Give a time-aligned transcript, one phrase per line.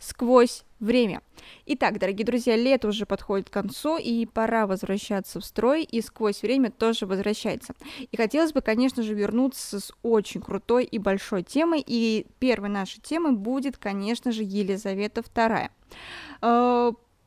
[0.00, 1.22] сквозь время.
[1.66, 6.42] Итак, дорогие друзья, лето уже подходит к концу, и пора возвращаться в строй, и сквозь
[6.42, 7.74] время тоже возвращается.
[8.10, 13.00] И хотелось бы, конечно же, вернуться с очень крутой и большой темой, и первой нашей
[13.00, 15.70] темой будет, конечно же, Елизавета II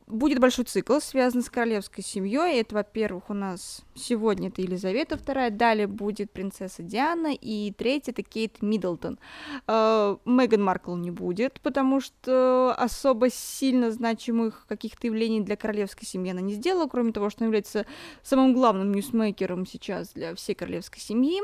[0.06, 2.60] будет большой цикл, связанный с королевской семьей.
[2.60, 8.22] Это, во-первых, у нас сегодня это Елизавета II, далее будет принцесса Диана, и третья это
[8.22, 9.18] Кейт Миддлтон.
[9.66, 16.32] Э, Меган Маркл не будет, потому что особо сильно значимых каких-то явлений для королевской семьи
[16.32, 17.86] она не сделала, кроме того, что она является
[18.22, 21.40] самым главным ньюсмейкером сейчас для всей королевской семьи.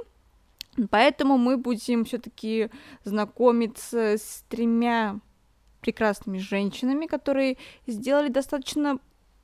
[0.90, 2.70] Поэтому мы будем все-таки
[3.04, 5.20] знакомиться с тремя
[5.80, 8.98] прекрасными женщинами, которые сделали достаточно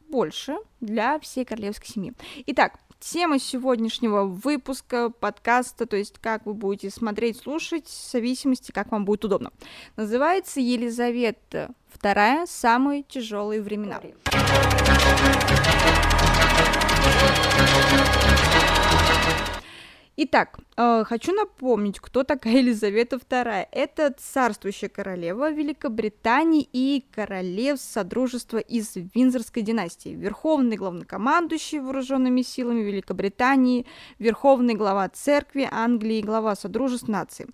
[0.08, 2.12] больше для всей королевской семьи.
[2.46, 8.92] Итак, тема сегодняшнего выпуска подкаста, то есть как вы будете смотреть, слушать, в зависимости, как
[8.92, 9.50] вам будет удобно.
[9.96, 14.00] Называется Елизавета II «Самые тяжелые времена».
[20.18, 23.68] Итак, э, хочу напомнить, кто такая Елизавета II.
[23.70, 33.84] Это царствующая королева Великобритании и королев Содружества из Винзорской династии, верховный главнокомандующий вооруженными силами Великобритании,
[34.18, 37.48] верховный глава церкви Англии, глава Содружеств наций.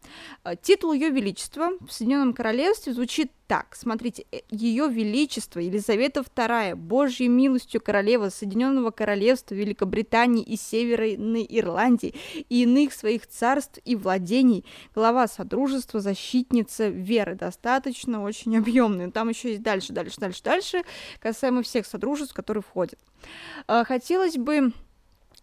[0.45, 6.75] Э, титул Ее Величества в Соединенном Королевстве звучит так, смотрите, э, Ее Величество Елизавета II,
[6.75, 12.15] Божьей милостью королева Соединенного Королевства Великобритании и Северной Ирландии
[12.49, 14.65] и иных своих царств и владений,
[14.95, 19.13] глава Содружества, защитница веры, достаточно очень объемный.
[19.13, 20.83] Там еще есть дальше, дальше, дальше, дальше,
[21.21, 22.99] касаемо всех содружеств, которые входят.
[23.69, 24.73] Э, хотелось бы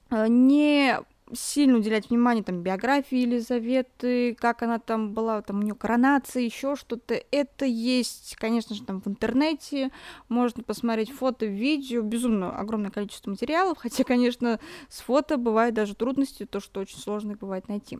[0.09, 0.97] э, не
[1.33, 6.75] сильно уделять внимание там биографии Елизаветы, как она там была, там у нее коронация, еще
[6.75, 7.21] что-то.
[7.31, 9.91] Это есть, конечно же, там в интернете,
[10.27, 16.45] можно посмотреть фото, видео, безумно огромное количество материалов, хотя, конечно, с фото бывают даже трудности,
[16.45, 17.99] то, что очень сложно бывает найти.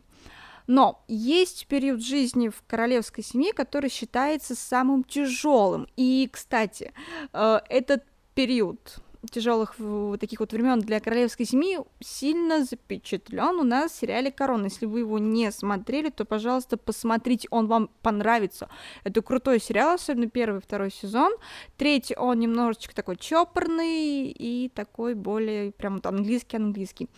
[0.66, 5.88] Но есть период жизни в королевской семье, который считается самым тяжелым.
[5.96, 6.92] И, кстати,
[7.32, 8.04] э, этот
[8.34, 9.00] период
[9.30, 9.76] тяжелых
[10.18, 14.64] таких вот времен для королевской семьи сильно запечатлен у нас в сериале Корона.
[14.64, 18.68] Если вы его не смотрели, то, пожалуйста, посмотрите, он вам понравится.
[19.04, 21.32] Это крутой сериал, особенно первый второй сезон.
[21.76, 27.08] Третий, он немножечко такой чопорный и такой более прям вот английский-английский.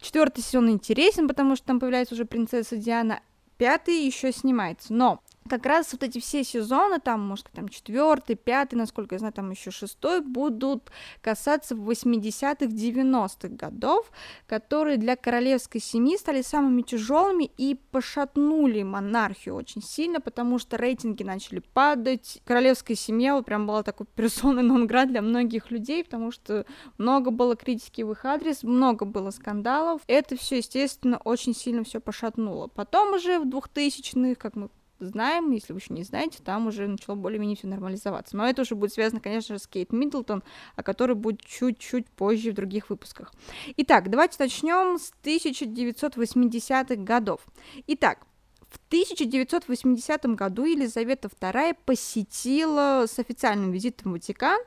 [0.00, 3.20] Четвертый сезон интересен, потому что там появляется уже принцесса Диана.
[3.58, 4.94] Пятый еще снимается.
[4.94, 9.32] Но как раз вот эти все сезоны, там, может, там четвертый, пятый, насколько я знаю,
[9.32, 10.90] там еще шестой, будут
[11.22, 14.10] касаться 80-х, 90-х годов,
[14.46, 21.22] которые для королевской семьи стали самыми тяжелыми и пошатнули монархию очень сильно, потому что рейтинги
[21.22, 22.40] начали падать.
[22.44, 26.66] Королевская семья вот прям была такой персоной нон для многих людей, потому что
[26.98, 30.02] много было критики в их адрес, много было скандалов.
[30.06, 32.66] Это все, естественно, очень сильно все пошатнуло.
[32.66, 34.68] Потом уже в 2000-х, как мы
[35.00, 38.36] знаем, если вы еще не знаете, там уже начало более-менее все нормализоваться.
[38.36, 40.42] Но это уже будет связано, конечно же, с Кейт Миддлтон,
[40.76, 43.32] о которой будет чуть-чуть позже в других выпусках.
[43.76, 47.40] Итак, давайте начнем с 1980-х годов.
[47.86, 48.26] Итак,
[48.68, 54.60] в 1980 году Елизавета II посетила с официальным визитом в Ватикан,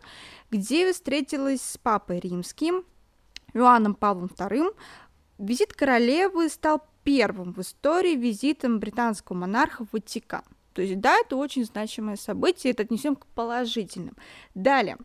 [0.52, 2.84] где встретилась с папой римским
[3.54, 4.76] Иоанном Павлом II.
[5.38, 10.44] Визит королевы стал первым в истории визитом британского монарха в Ватикан.
[10.74, 14.18] То есть, да, это очень значимое событие, это отнесем к положительным.
[14.56, 14.98] Далее.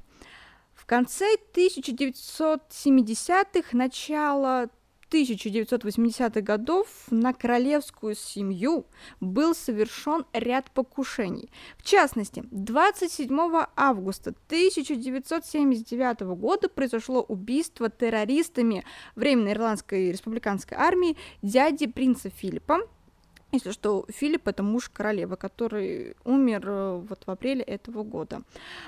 [0.74, 4.70] В конце 1970-х, начало
[5.10, 8.86] 1980-х годов на королевскую семью
[9.20, 11.50] был совершен ряд покушений.
[11.76, 13.38] В частности, 27
[13.76, 18.84] августа 1979 года произошло убийство террористами
[19.16, 22.80] Временной Ирландской республиканской армии дяди принца Филиппа,
[23.50, 28.42] если что, Филипп это муж королевы, который умер э, вот в апреле этого года.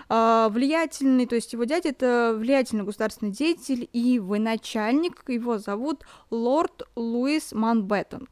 [0.09, 6.83] А, влиятельный, то есть его дядя это влиятельный государственный деятель и военачальник, его зовут лорд
[6.95, 8.29] Луис Маунтбеттен.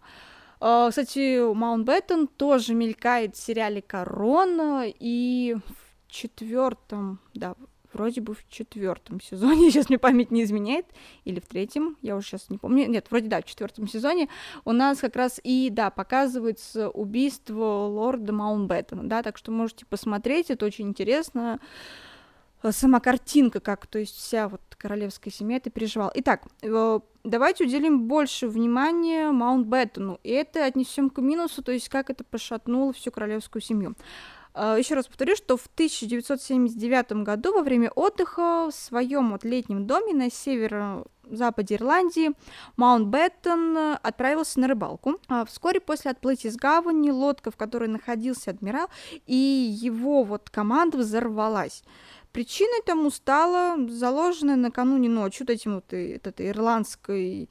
[0.61, 7.55] А, кстати, Маунтбеттен тоже мелькает в сериале Корона и в четвертом, да,
[7.99, 10.87] вроде бы в четвертом сезоне, сейчас мне память не изменяет,
[11.25, 14.29] или в третьем, я уже сейчас не помню, нет, вроде да, в четвертом сезоне
[14.65, 20.51] у нас как раз и, да, показывается убийство лорда Маунтбеттена, да, так что можете посмотреть,
[20.51, 21.61] это очень интересно,
[22.71, 26.13] сама картинка, как, то есть вся вот королевская семья это переживала.
[26.15, 32.11] Итак, э, давайте уделим больше внимания Маунтбеттену, и это отнесем к минусу, то есть как
[32.11, 33.95] это пошатнуло всю королевскую семью.
[34.61, 39.87] А, Еще раз повторю, что в 1979 году во время отдыха в своем вот летнем
[39.87, 42.33] доме на северо-западе Ирландии
[42.77, 45.21] Маунтбеттон отправился на рыбалку.
[45.29, 48.89] А Вскоре после отплытия из гавани лодка, в которой находился адмирал,
[49.27, 51.85] и его вот команда взорвалась.
[52.33, 57.49] Причиной тому стало заложенное накануне ночью вот этим вот, этой ирландской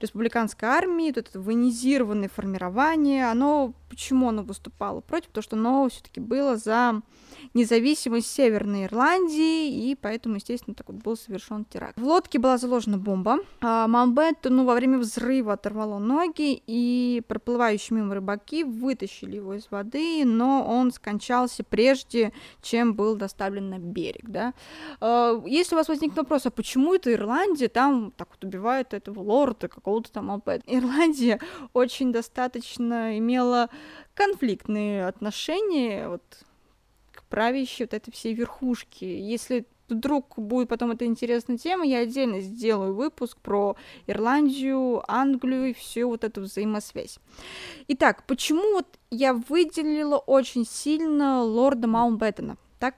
[0.00, 5.28] республиканской армии, вот это военизированное формирование, оно, почему оно выступало против?
[5.28, 7.02] Потому что оно все-таки было за
[7.54, 11.98] независимость Северной Ирландии, и поэтому, естественно, так вот был совершен теракт.
[11.98, 18.14] В лодке была заложена бомба, а Маунтбеттену во время взрыва оторвало ноги, и проплывающие мимо
[18.14, 22.32] рыбаки вытащили его из воды, но он скончался прежде,
[22.62, 24.54] чем был доставлен на берег, да.
[25.00, 29.20] А, Если у вас возникнет вопрос, а почему это Ирландия, там так вот убивают этого
[29.20, 30.78] лорда, какого-то там Маунтбеттена?
[30.78, 31.40] Ирландия
[31.72, 33.70] очень достаточно имела
[34.14, 36.22] конфликтные отношения вот,
[37.12, 39.20] к правящей вот этой всей верхушке.
[39.20, 43.76] Если вдруг будет потом это интересная тема, я отдельно сделаю выпуск про
[44.06, 47.18] Ирландию, Англию и всю вот эту взаимосвязь.
[47.88, 52.56] Итак, почему вот я выделила очень сильно лорда Маунтбеттена?
[52.78, 52.96] Так,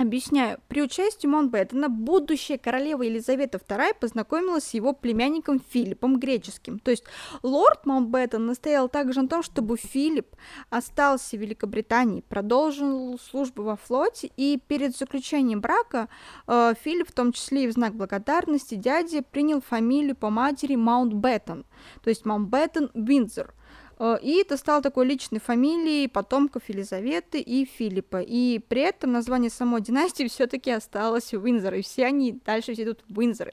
[0.00, 0.58] Объясняю.
[0.68, 6.78] При участии Маунтбеттена будущая королева Елизавета II познакомилась с его племянником Филиппом Греческим.
[6.78, 7.04] То есть
[7.42, 10.28] лорд Маунтбеттен настоял также на том, чтобы Филипп
[10.70, 16.08] остался в Великобритании, продолжил службу во флоте, и перед заключением брака
[16.46, 21.66] э, Филипп, в том числе и в знак благодарности дяде, принял фамилию по матери Маунтбеттен,
[22.02, 23.52] то есть Маунтбеттен Виндзор.
[24.00, 28.20] Э, И это стало такой личной фамилией потомков Елизаветы и Филиппа.
[28.22, 33.04] И при этом название самой династии все-таки осталось Виндзор, и все они дальше все идут
[33.08, 33.52] в Виндзоры.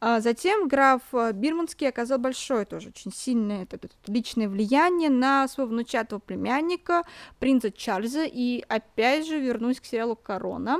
[0.00, 5.48] А затем граф э, Бирманский оказал большое, тоже очень сильное это- это личное влияние на
[5.48, 7.04] своего внучатого племянника,
[7.38, 8.24] принца Чарльза.
[8.26, 10.78] И опять же вернусь к сериалу «Корона».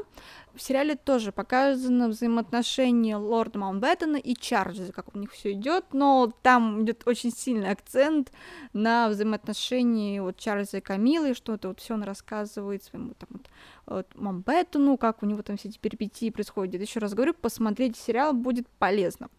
[0.55, 6.33] В сериале тоже показано взаимоотношения лорда Маунтбеттена и Чарльза, как у них все идет, но
[6.43, 8.31] там идет очень сильный акцент
[8.73, 13.51] на взаимоотношении вот Чарльза и Камилы, что это вот все он рассказывает своему там вот,
[13.87, 16.81] вот Маунтбеттену, как у него там все эти перипетии происходят.
[16.81, 19.31] Еще раз говорю, посмотреть сериал будет полезно.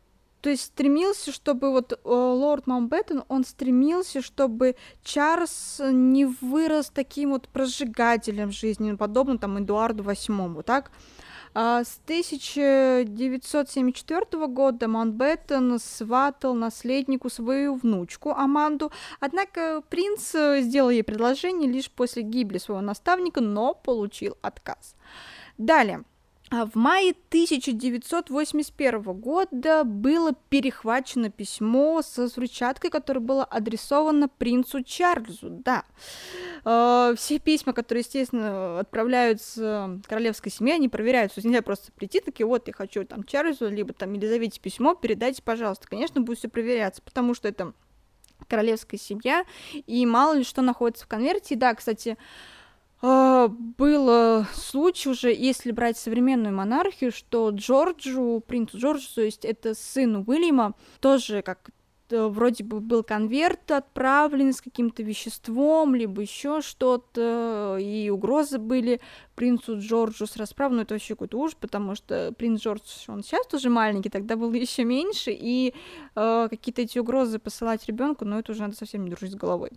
[0.46, 7.32] То есть стремился, чтобы вот э, лорд Маунтбеттен, он стремился, чтобы Чарльз не вырос таким
[7.32, 10.92] вот прожигателем жизни, подобно там Эдуарду VIII, так?
[11.56, 21.04] А с 1974 года Маунтбеттен сватал наследнику свою внучку Аманду, однако принц э, сделал ей
[21.04, 24.94] предложение лишь после гибели своего наставника, но получил отказ.
[25.58, 26.04] Далее.
[26.52, 35.50] А В мае 1981 года было перехвачено письмо со взрывчаткой, которое было адресовано принцу Чарльзу.
[35.50, 35.86] Да,
[36.66, 41.46] Э, все письма, которые, естественно, отправляются королевской семье, они проверяются.
[41.46, 45.88] Нельзя просто прийти, такие, вот, я хочу там Чарльзу, либо там Елизавете письмо, передайте, пожалуйста.
[45.88, 47.74] Конечно, будет все проверяться, потому что это
[48.48, 51.56] королевская семья, и мало ли что находится в конверте.
[51.56, 52.18] Да, кстати,
[53.78, 60.24] был случай уже, если брать современную монархию, что Джорджу, принцу Джорджу, то есть это сын
[60.28, 61.70] Уильяма, тоже как
[62.10, 69.02] э, вроде бы был конверт отправлен с каким-то веществом, либо еще что-то, и угрозы были
[69.36, 73.46] принцу Джорджу с расправой, но это вообще какой-то ужас, потому что принц Джордж, он сейчас
[73.48, 75.74] тоже маленький, тогда был еще меньше, и
[76.16, 79.72] э, какие-то эти угрозы посылать ребенку, но это уже надо совсем не дружить с головой.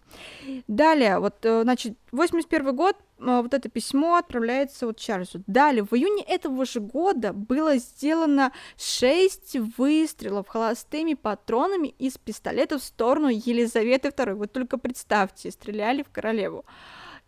[0.67, 5.43] Далее, вот, э, значит, 81 год, э, вот это письмо отправляется вот Чарльзу.
[5.47, 12.83] Далее, в июне этого же года было сделано 6 выстрелов холостыми патронами из пистолета в
[12.85, 14.35] сторону Елизаветы II.
[14.35, 16.65] Вот только представьте, стреляли в королеву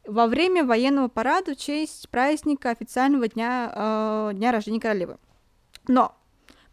[0.07, 5.19] во время военного парада в честь праздника официального дня, э, дня рождения королевы.
[5.89, 6.15] Но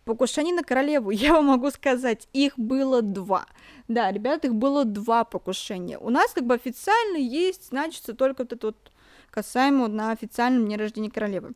[0.05, 3.45] покушений на королеву, я вам могу сказать, их было два.
[3.87, 5.97] Да, ребят, их было два покушения.
[5.97, 8.91] У нас как бы официально есть, значится, только вот это вот
[9.29, 11.53] касаемо на официальном дне рождения королевы.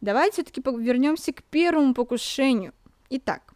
[0.00, 2.72] Давайте все-таки вернемся к первому покушению.
[3.10, 3.54] Итак,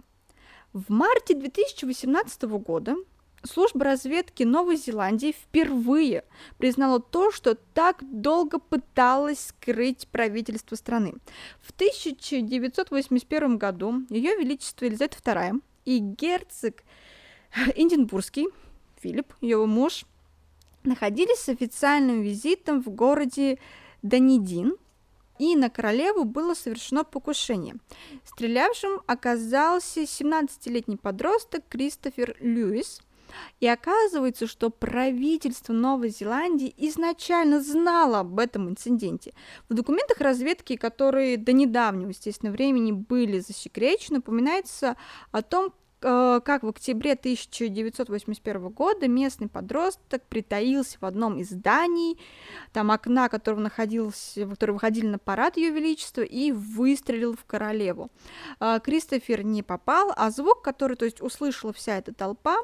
[0.73, 2.97] в марте 2018 года
[3.43, 6.25] служба разведки Новой Зеландии впервые
[6.59, 11.15] признала то, что так долго пыталась скрыть правительство страны.
[11.61, 16.83] В 1981 году Ее Величество Елизавета II и герцог
[17.75, 18.47] Эдинбургский
[19.03, 20.05] Филипп, ее муж,
[20.85, 23.59] находились с официальным визитом в городе
[24.03, 24.77] Данидин,
[25.39, 27.77] и на королеву было совершено покушение.
[28.25, 33.01] Стрелявшим оказался 17-летний подросток Кристофер Льюис.
[33.61, 39.33] И оказывается, что правительство Новой Зеландии изначально знало об этом инциденте.
[39.69, 44.97] В документах разведки, которые до недавнего, естественно, времени были засекречены, упоминается
[45.31, 52.19] о том, как в октябре 1981 года местный подросток притаился в одном из зданий,
[52.73, 58.11] там окна которого находился, которые выходили на парад Ее Величества, и выстрелил в королеву.
[58.61, 62.57] Э, Кристофер не попал, а звук, который, то есть, услышала вся эта толпа,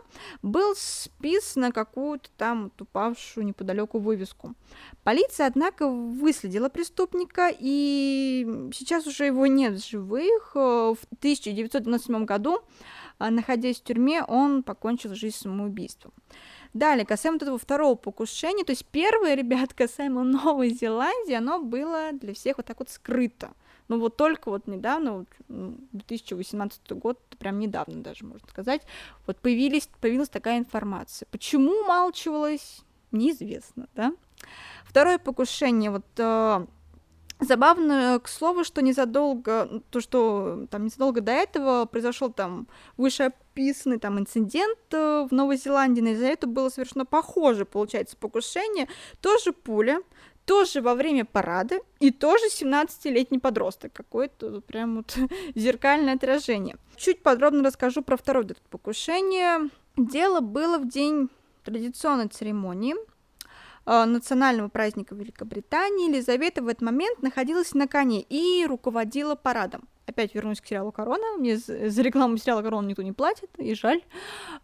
[0.43, 4.55] был спис на какую-то там упавшую неподалеку вывеску.
[5.05, 10.53] Полиция, однако, выследила преступника, и сейчас уже его нет в живых.
[10.55, 12.63] Э, в 1997 году
[13.19, 16.13] находясь в тюрьме, он покончил жизнь самоубийством.
[16.75, 22.35] Далее, касаемо этого второго покушения, то есть первое, ребят, касаемо Новой Зеландии, оно было для
[22.35, 23.53] всех вот так вот скрыто.
[23.89, 28.83] Ну вот только вот недавно, вот, 2018 ну, год, прям недавно даже, можно сказать,
[29.27, 31.27] вот появились, появилась такая информация.
[31.31, 32.83] Почему умалчивалось,
[33.13, 34.13] неизвестно, да.
[34.85, 36.67] Второе покушение, вот э,
[37.39, 42.67] Забавно, к слову, что незадолго, то, что там незадолго до этого произошел там
[42.97, 48.89] вышеописанный там инцидент э, в Новой Зеландии, на из-за этого было совершенно похоже, получается, покушение,
[49.21, 50.01] тоже пуля,
[50.47, 55.19] тоже во время парада, и тоже 17-летний подросток, какое-то прям вот
[55.55, 56.77] зеркальное отражение.
[56.97, 59.69] Чуть подробно расскажу про второе покушение.
[59.99, 61.29] Дело было в день
[61.65, 63.16] традиционной церемонии, Э,
[63.87, 70.61] национального праздника Великобритании, Елизавета в этот момент находилась на коне и руководила парадом опять вернусь
[70.61, 71.37] к сериалу «Корона».
[71.39, 74.03] Мне за рекламу сериала «Корона» никто не платит, и жаль.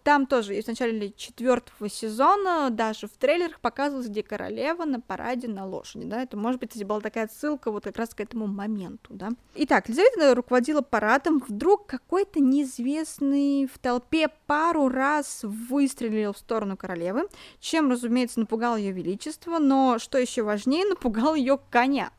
[0.02, 5.66] Там тоже в начале четвертого сезона даже в трейлерах показывалось, где королева на параде на
[5.66, 9.14] лошади, да, это, может быть, кстати, была такая ссылка вот как раз к этому моменту,
[9.14, 9.30] да.
[9.54, 17.28] Итак, Елизавета руководила парадом, вдруг какой-то неизвестный в толпе пару раз выстрелил в сторону королевы,
[17.60, 22.10] чем, разумеется, напугал ее величество, но, что еще важнее, напугал ее коня,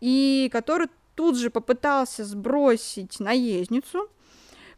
[0.00, 4.08] и который тут же попытался сбросить наездницу.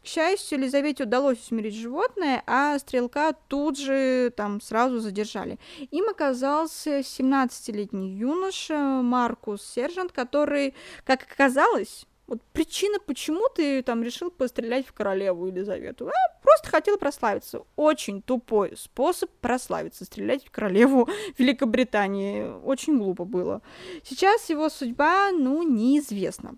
[0.03, 5.57] К счастью, Елизавете удалось усмирить животное, а стрелка тут же там сразу задержали.
[5.89, 10.75] Им оказался 17-летний юноша Маркус Сержант, который,
[11.05, 16.07] как оказалось, вот причина, почему ты там решил пострелять в королеву Елизавету.
[16.07, 17.61] А, просто хотел прославиться.
[17.75, 20.05] Очень тупой способ прославиться.
[20.05, 22.49] Стрелять в королеву Великобритании.
[22.63, 23.61] Очень глупо было.
[24.03, 26.55] Сейчас его судьба, ну, неизвестна.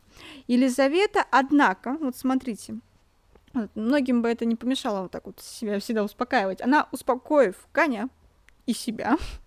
[0.47, 2.79] Елизавета, однако, вот смотрите,
[3.75, 6.61] многим бы это не помешало вот так вот себя всегда успокаивать.
[6.61, 8.09] Она, успокоив коня
[8.65, 9.17] и себя,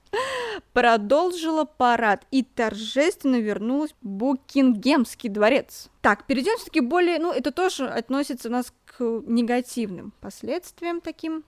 [0.73, 5.90] продолжила парад и торжественно вернулась в Букингемский дворец.
[6.00, 11.45] Так, перейдем все-таки более, ну, это тоже относится у нас к негативным последствиям таким.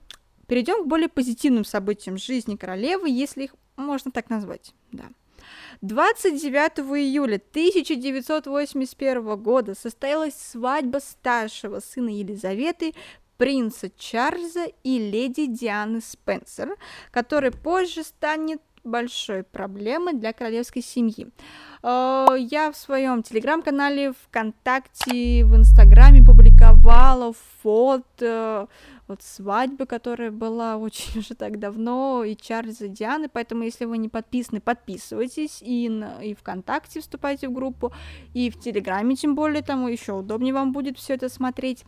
[0.47, 5.05] Перейдем к более позитивным событиям жизни королевы, если их можно так назвать, да.
[5.81, 12.93] 29 июля 1981 года состоялась свадьба старшего сына Елизаветы
[13.43, 16.77] принца Чарльза и леди Дианы Спенсер,
[17.11, 21.27] который позже станет большой проблемой для королевской семьи.
[21.83, 28.69] Э, я в своем телеграм-канале, ВКонтакте, в Инстаграме публиковала фото
[29.09, 33.97] вот свадьбы, которая была очень уже так давно, и Чарльза, и Дианы, поэтому если вы
[33.97, 37.91] не подписаны, подписывайтесь, и, на, и ВКонтакте вступайте в группу,
[38.33, 41.83] и в Телеграме, тем более, там еще удобнее вам будет все это смотреть.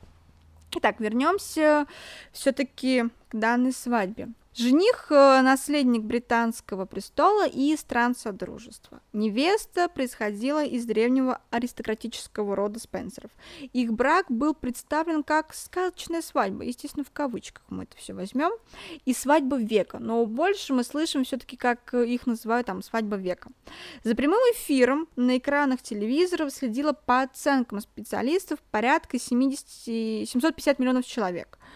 [0.71, 1.87] Итак, вернемся
[2.31, 4.29] все-таки к данной свадьбе.
[4.57, 9.01] Жених э,– наследник британского престола и стран Содружества.
[9.11, 13.31] Невеста происходила из древнего аристократического рода Спенсеров.
[13.73, 18.51] Их брак был представлен как сказочная свадьба, естественно, в кавычках мы это все возьмем,
[19.03, 23.49] и свадьба века, но больше мы слышим все-таки, как их называют там свадьба века.
[24.05, 31.59] За прямым эфиром на экранах телевизоров следило по оценкам специалистов порядка 70, 750 миллионов человек–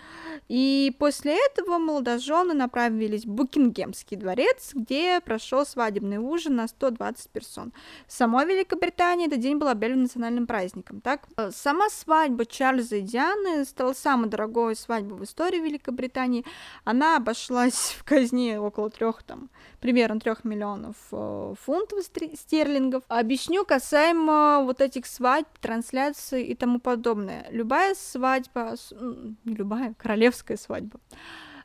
[0.47, 7.73] и после этого молодожены направились в Букингемский дворец, где прошел свадебный ужин на 120 персон.
[8.07, 11.01] В самой Великобритании этот день был объявлен национальным праздником.
[11.01, 11.27] Так?
[11.37, 16.45] Э, сама свадьба Чарльза и Дианы стала самой дорогой свадьбой в истории Великобритании.
[16.83, 23.03] Она обошлась в казне около трех, там, примерно трех миллионов э, фунтов стерлингов.
[23.07, 27.47] Объясню касаемо вот этих свадьб, трансляций и тому подобное.
[27.51, 28.75] Любая свадьба,
[29.45, 30.99] не любая, королевская свадьба,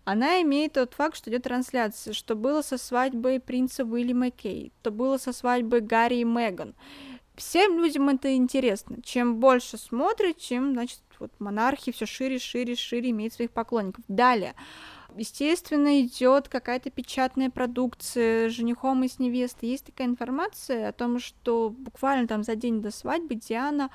[0.05, 4.91] она имеет тот факт, что идет трансляция, что было со свадьбой принца Уильяма Кей, то
[4.91, 6.75] было со свадьбой Гарри и Меган.
[7.37, 8.99] Всем людям это интересно.
[9.03, 14.05] Чем больше смотрят, чем, значит, вот монархи все шире, шире, шире имеют своих поклонников.
[14.09, 14.55] Далее,
[15.17, 19.71] естественно, идет какая-то печатная продукция с женихом и с невестой.
[19.71, 23.91] Есть такая информация о том, что буквально там за день до свадьбы Диана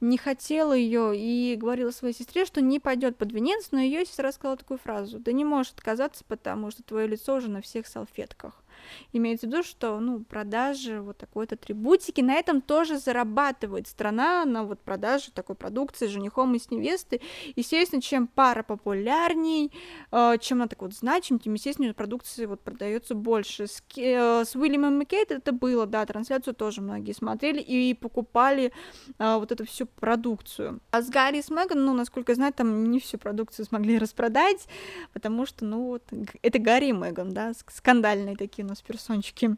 [0.00, 4.32] не хотела ее и говорила своей сестре, что не пойдет под венец, но ее сестра
[4.32, 8.63] сказала такую фразу: "Да не можешь отказаться, потому что твое лицо уже на всех салфетках".
[9.12, 14.44] Имеется в виду, что, ну, продажи вот такой вот атрибутики, на этом тоже зарабатывает страна,
[14.44, 17.20] на вот продаже такой продукции с женихом и с невестой.
[17.56, 19.72] Естественно, чем пара популярней,
[20.10, 23.66] э, чем она так вот значим, тем, естественно, продукции вот продается больше.
[23.66, 28.72] С, э, с Уильямом Маккейт это было, да, трансляцию тоже многие смотрели и покупали
[29.18, 30.80] э, вот эту всю продукцию.
[30.90, 33.98] А с Гарри и с Меган, ну, насколько я знаю, там не всю продукцию смогли
[34.04, 34.66] распродать,
[35.12, 36.02] потому что, ну, вот,
[36.42, 39.56] это Гарри и Меган, да, скандальные такие у нас персончики.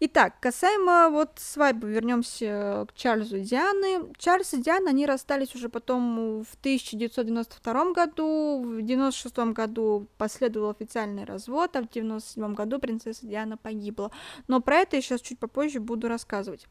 [0.00, 4.12] Итак, касаемо вот свадьбы, вернемся к Чарльзу и Дианы.
[4.18, 11.24] Чарльз и Диана, они расстались уже потом в 1992 году, в 1996 году последовал официальный
[11.24, 14.10] развод, а в 1997 году принцесса Диана погибла.
[14.48, 16.66] Но про это я сейчас чуть попозже буду рассказывать.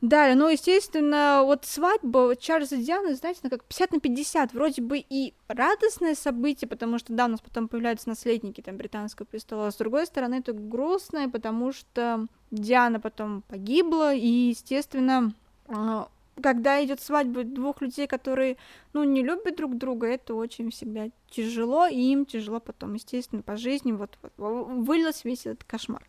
[0.00, 4.80] Далее, ну, естественно, вот свадьба Чарльза и Дианы, знаете, ну, как 50 на 50, вроде
[4.80, 9.66] бы и радостное событие, потому что, да, у нас потом появляются наследники там британского престола,
[9.66, 15.34] а с другой стороны, это грустное, потому что Диана потом погибла, и, естественно,
[15.68, 16.08] а,
[16.40, 18.56] когда идет свадьба двух людей, которые,
[18.94, 23.58] ну, не любят друг друга, это очень всегда тяжело, и им тяжело потом, естественно, по
[23.58, 26.08] жизни, вот, вот вылилось весь этот кошмар.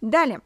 [0.00, 0.42] Далее,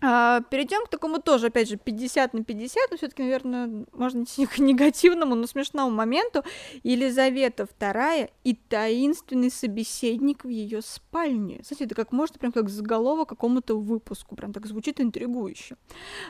[0.00, 4.46] а, перейдем к такому тоже, опять же, 50 на 50, но все-таки, наверное, можно идти
[4.46, 6.44] к негативному, но смешному моменту.
[6.84, 11.60] Елизавета II и таинственный собеседник в ее спальне.
[11.62, 15.76] Кстати, это как можно, прям как заголовок какому-то выпуску, прям так звучит интригующе.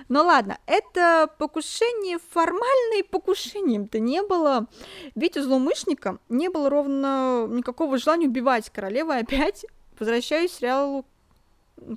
[0.09, 4.67] Ну ладно, это покушение формальное покушением-то не было.
[5.15, 9.11] Ведь у злоумышленника не было ровно никакого желания убивать королеву.
[9.11, 9.67] Опять
[9.99, 11.05] возвращаюсь к сериалу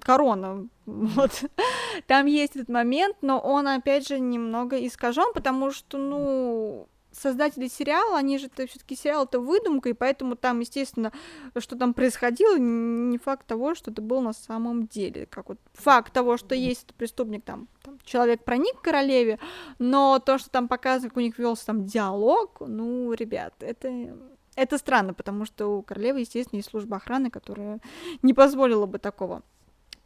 [0.04, 0.68] корона.
[0.86, 1.44] Вот.
[2.08, 8.18] Там есть этот момент, но он, опять же, немного искажен, потому что, ну, создатели сериала,
[8.18, 11.12] они же это все-таки сериал это выдумка, и поэтому там, естественно,
[11.58, 15.26] что там происходило, не факт того, что это был на самом деле.
[15.26, 19.40] Как вот факт того, что есть этот преступник, там, там человек проник к королеве,
[19.78, 24.16] но то, что там показывает, как у них велся там диалог, ну, ребят, это
[24.56, 27.80] это странно, потому что у королевы, естественно, есть служба охраны, которая
[28.22, 29.44] не позволила бы такого.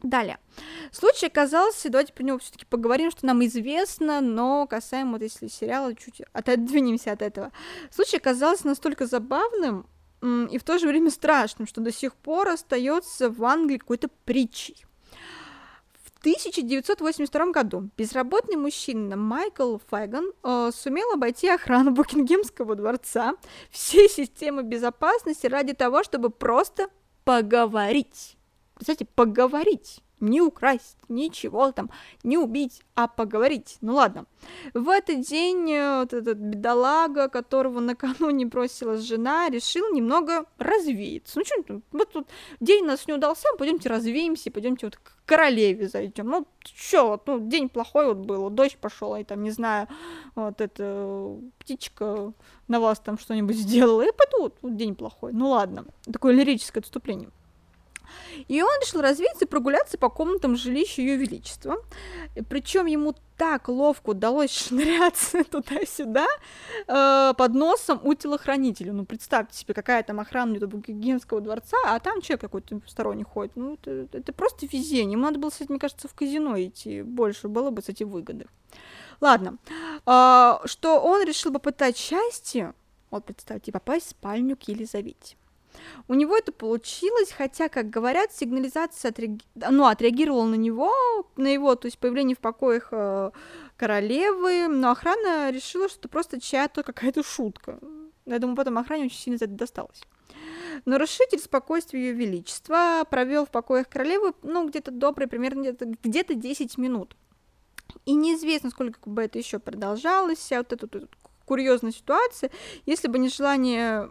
[0.02, 0.38] Далее.
[0.92, 5.94] Случай оказался, давайте про него все-таки поговорим, что нам известно, но касаемо, вот если сериала,
[5.94, 7.50] чуть отодвинемся от этого.
[7.90, 9.86] Случай оказался настолько забавным
[10.22, 14.84] и в то же время страшным, что до сих пор остается в Англии какой-то притчей.
[16.02, 23.34] В 1982 году безработный мужчина Майкл Файган э, сумел обойти охрану Букингемского дворца,
[23.70, 26.88] все системы безопасности ради того, чтобы просто
[27.24, 28.35] поговорить
[28.78, 31.90] кстати, поговорить, не украсть, ничего там,
[32.22, 33.76] не убить, а поговорить.
[33.80, 34.26] Ну ладно.
[34.72, 41.38] В этот день э, вот этот бедолага, которого накануне бросила жена, решил немного развеяться.
[41.38, 42.28] Ну что, вот тут
[42.60, 46.28] день у нас не удался, пойдемте развеемся, пойдемте вот к королеве зайдем.
[46.28, 49.88] Ну что, вот, ну день плохой вот был, вот дождь пошел, и там, не знаю,
[50.34, 52.32] вот эта птичка
[52.68, 55.32] на вас там что-нибудь сделала, и пойду, вот, вот день плохой.
[55.32, 57.30] Ну ладно, такое лирическое отступление.
[58.48, 61.76] И он решил развеяться и прогуляться по комнатам жилища Ее Величества.
[62.48, 66.26] Причем ему так ловко удалось шныряться туда-сюда
[66.86, 68.92] э, под носом у телохранителя.
[68.92, 73.52] Ну, представьте себе, какая там охрана у Букингемского дворца, а там человек какой-то сторонний ходит.
[73.56, 75.12] Ну, это, это просто везение.
[75.12, 77.02] Ему надо было, кстати, мне кажется, в казино идти.
[77.02, 78.46] Больше было бы, кстати, выгоды.
[79.20, 79.58] Ладно.
[80.06, 82.74] Э, что он решил попытать счастье,
[83.10, 85.36] вот представьте, попасть в спальню к Елизавете.
[86.08, 89.42] У него это получилось, хотя, как говорят, сигнализация отреаги...
[89.54, 90.92] ну, отреагировала на него,
[91.36, 93.30] на его, то есть появление в покоях э,
[93.76, 97.78] королевы, но охрана решила, что это просто чья-то какая-то шутка.
[98.24, 100.02] Я думаю, потом охране очень сильно за это досталось.
[100.84, 106.76] Нарушитель спокойствия Ее Величества провел в покоях королевы, ну, где-то добрый, примерно где-то, где-то 10
[106.78, 107.16] минут.
[108.04, 111.08] И неизвестно, сколько бы это еще продолжалось, вся вот эта, вот эта
[111.44, 112.50] курьезная ситуация,
[112.84, 114.10] если бы не желание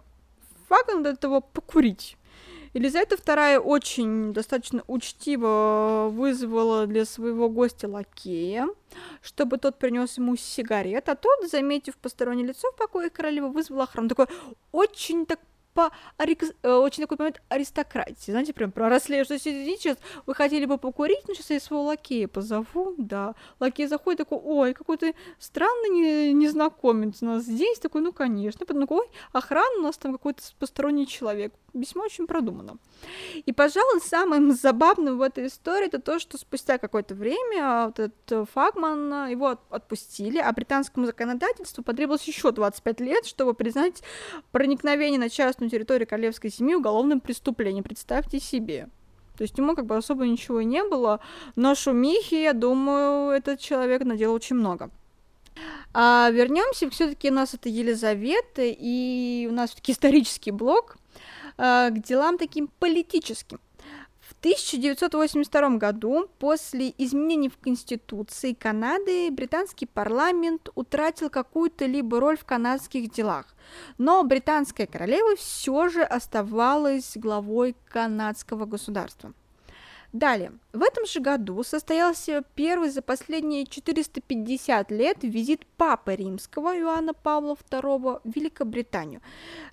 [0.67, 2.17] Фаган до того покурить.
[2.73, 8.67] Елизавета II очень достаточно учтиво вызвала для своего гостя лакея,
[9.21, 14.09] чтобы тот принес ему сигарет, а тот, заметив постороннее лицо в покое королевы, вызвал охрану.
[14.09, 14.27] Такой
[14.73, 15.39] очень так
[15.75, 21.27] по э, очень такой момент аристократии, знаете, прям проросли, что сейчас вы хотели бы покурить,
[21.27, 27.25] ну сейчас я своего лакея позову, да, лакей заходит такой, ой, какой-то странный незнакомец у
[27.25, 31.53] нас здесь, такой, ну конечно, потом такой, ой, охрана у нас там какой-то посторонний человек,
[31.73, 32.77] весьма очень продумано.
[33.45, 38.49] И, пожалуй, самым забавным в этой истории это то, что спустя какое-то время вот этот
[38.51, 44.01] Фагман, его отпустили, а британскому законодательству потребовалось еще 25 лет, чтобы признать
[44.51, 47.83] проникновение на частную территорию королевской семьи уголовным преступлением.
[47.83, 48.89] Представьте себе.
[49.37, 51.19] То есть ему как бы особо ничего не было,
[51.55, 54.89] но шумихи, я думаю, этот человек наделал очень много.
[55.93, 60.97] А вернемся, все-таки у нас это Елизавета, и у нас все-таки исторический блок
[61.57, 63.59] э, к делам таким политическим.
[64.45, 72.45] В 1982 году, после изменений в Конституции Канады, британский парламент утратил какую-то либо роль в
[72.45, 73.55] канадских делах,
[73.97, 79.33] но британская королева все же оставалась главой канадского государства.
[80.15, 87.13] Далее, в этом же году состоялся первый за последние 450 лет визит Папы Римского Иоанна
[87.13, 89.19] Павла II в Великобританию.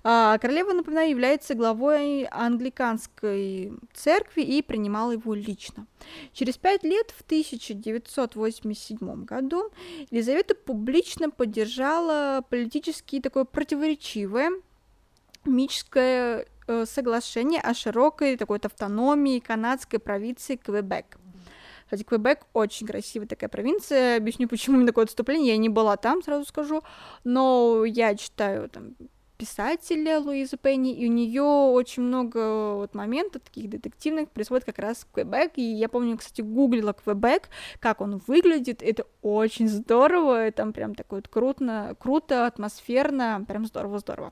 [0.03, 5.87] А, королева, напоминаю, является главой англиканской церкви и принимала его лично.
[6.33, 9.71] Через пять лет, в 1987 году,
[10.11, 14.51] Елизавета публично поддержала политически такое противоречивое
[15.45, 16.45] мическое
[16.85, 21.17] соглашение о широкой такой автономии канадской провинции Квебек.
[21.85, 24.17] Кстати, Квебек очень красивая такая провинция.
[24.17, 25.53] Объясню, почему именно такое отступление.
[25.53, 26.81] Я не была там, сразу скажу.
[27.23, 28.95] Но я читаю там
[29.37, 34.99] писателя Луизы Пенни, и у нее очень много вот моментов таких детективных происходит как раз
[34.99, 37.49] в Квебек, и я помню, кстати, гуглила Квебек,
[37.79, 43.65] как он выглядит, это очень здорово, и там прям такое вот круто, круто, атмосферно, прям
[43.65, 44.31] здорово-здорово.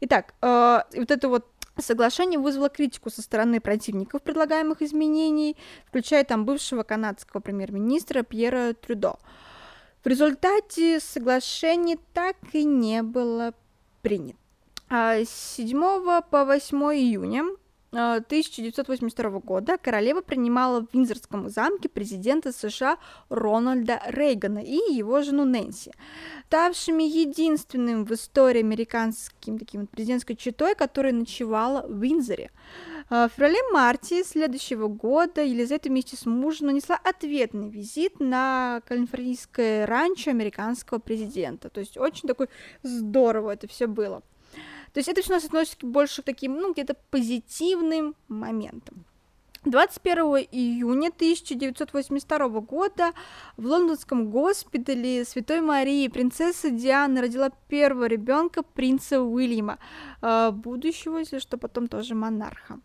[0.00, 1.46] Итак, э, вот это вот
[1.80, 9.16] Соглашение вызвало критику со стороны противников предлагаемых изменений, включая там бывшего канадского премьер-министра Пьера Трюдо.
[10.02, 13.54] В результате соглашение так и не было
[14.02, 14.38] принято.
[14.90, 17.44] 7 а, по 8 июня
[17.92, 22.98] 1982 а, года королева принимала в Виндзорском замке президента США
[23.28, 25.92] Рональда Рейгана и его жену Нэнси,
[26.46, 32.50] ставшими единственным в истории американским таким президентской четой, которая ночевала в Виндзоре.
[33.08, 40.30] А, в феврале-марте следующего года Елизавета вместе с мужем нанесла ответный визит на калифорнийское ранчо
[40.30, 41.70] американского президента.
[41.70, 42.48] То есть очень такой
[42.82, 44.22] здорово это все было.
[44.92, 49.04] То есть это все у нас относится больше к таким, ну, где-то позитивным моментам.
[49.64, 53.12] 21 июня 1982 года
[53.58, 59.78] в лондонском госпитале Святой Марии принцесса Диана родила первого ребенка принца Уильяма,
[60.22, 62.80] а, будущего, если что, потом тоже монарха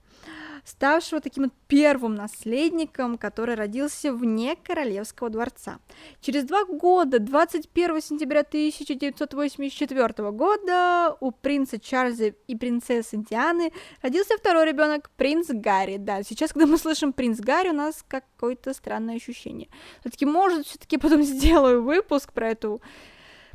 [0.65, 5.79] ставшего таким первым наследником, который родился вне королевского дворца.
[6.19, 14.65] Через два года, 21 сентября 1984 года, у принца Чарльза и принцессы Дианы родился второй
[14.65, 15.97] ребенок, принц Гарри.
[15.97, 19.69] Да, сейчас, когда мы слышим принц Гарри, у нас какое-то странное ощущение.
[20.01, 22.81] Все-таки, может, все-таки потом сделаю выпуск про эту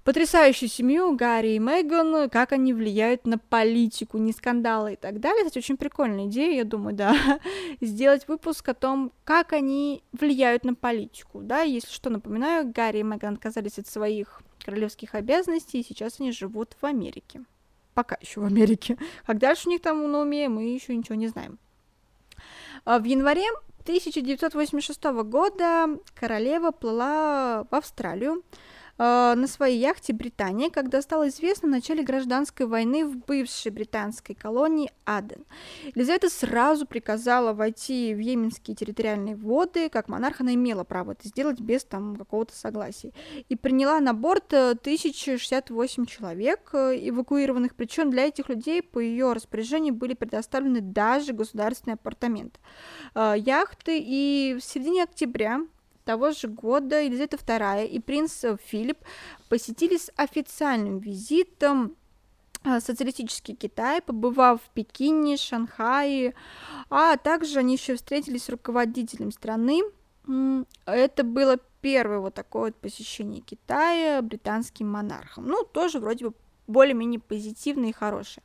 [0.04, 5.44] потрясающую семью Гарри и Меган, как они влияют на политику, не скандалы и так далее.
[5.44, 7.14] Кстати, очень прикольная идея, я думаю, да,
[7.80, 13.02] сделать выпуск о том, как они влияют на политику, да, если что, напоминаю, Гарри и
[13.02, 17.42] Меган отказались от своих королевских обязанностей, и сейчас они живут в Америке.
[17.94, 18.96] Пока еще в Америке.
[19.26, 21.58] Как дальше у них там на уме, мы еще ничего не знаем.
[22.84, 23.44] А в январе
[23.82, 28.42] 1986 года королева плыла в Австралию,
[29.00, 34.34] Э, на своей яхте Британия, когда стало известно о начале гражданской войны в бывшей британской
[34.34, 35.46] колонии Аден.
[35.94, 41.60] Елизавета сразу приказала войти в йеменские территориальные воды, как монарх она имела право это сделать
[41.60, 43.12] без там какого-то согласия,
[43.48, 49.32] и приняла на борт 1068 э, человек э, эвакуированных, причем для этих людей по ее
[49.32, 52.60] распоряжению были предоставлены даже государственные апартаменты.
[53.14, 55.62] Яхты, и в середине октября
[56.10, 58.98] того же года Елизавета II и принц Филипп
[59.48, 61.94] посетили с официальным визитом
[62.64, 66.34] а, социалистический Китай, побывав в Пекине, Шанхае,
[66.88, 69.82] а также они еще встретились с руководителем страны.
[70.84, 75.46] Это было первое вот такое вот посещение Китая британским монархом.
[75.46, 76.34] Ну, тоже вроде бы
[76.66, 78.42] более-менее позитивное и хорошее.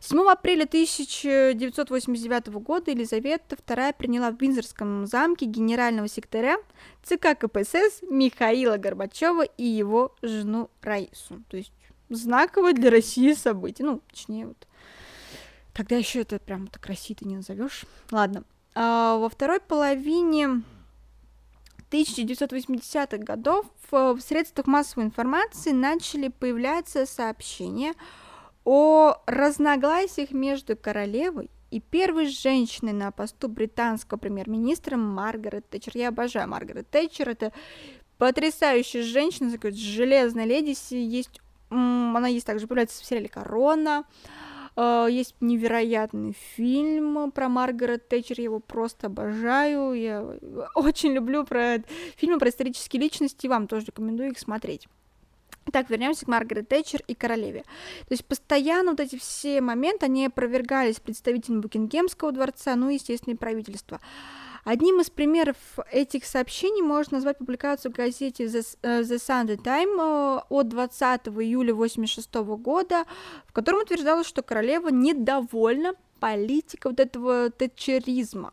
[0.00, 6.56] 7 апреля 1989 года Елизавета II приняла в Винзорском замке генерального секретаря
[7.02, 11.42] ЦК КПСС Михаила Горбачева и его жену Раису.
[11.48, 11.72] То есть
[12.08, 13.86] знаковое для России событие.
[13.86, 14.66] Ну, точнее, вот
[15.74, 17.84] Когда еще это прям так Россией ты не назовешь.
[18.10, 18.44] Ладно.
[18.74, 20.62] А, во второй половине
[21.90, 27.94] 1980-х годов в средствах массовой информации начали появляться сообщения
[28.64, 35.92] о разногласиях между королевой и первой женщиной на посту британского премьер-министра Маргарет Тэтчер.
[35.96, 37.52] Я обожаю Маргарет Тэтчер, это
[38.18, 44.04] потрясающая женщина, такая железная леди, есть, она есть также появляется в сериале «Корона»,
[44.76, 50.24] Uh, есть невероятный фильм про Маргарет Тэтчер, я его просто обожаю, я
[50.76, 51.82] очень люблю про
[52.16, 54.86] фильмы про исторические личности, вам тоже рекомендую их смотреть.
[55.70, 57.62] Так, вернемся к Маргарет Тэтчер и королеве.
[58.08, 63.34] То есть постоянно вот эти все моменты, они опровергались представителями Букингемского дворца, ну и, естественно,
[63.34, 64.00] и правительства.
[64.64, 65.56] Одним из примеров
[65.90, 71.28] этих сообщений можно назвать публикацию в газете The, э, The Sunday Time э, от 20
[71.28, 73.04] июля 1986 года,
[73.46, 78.52] в котором утверждалось, что королева недовольна политикой вот этого тетчеризма.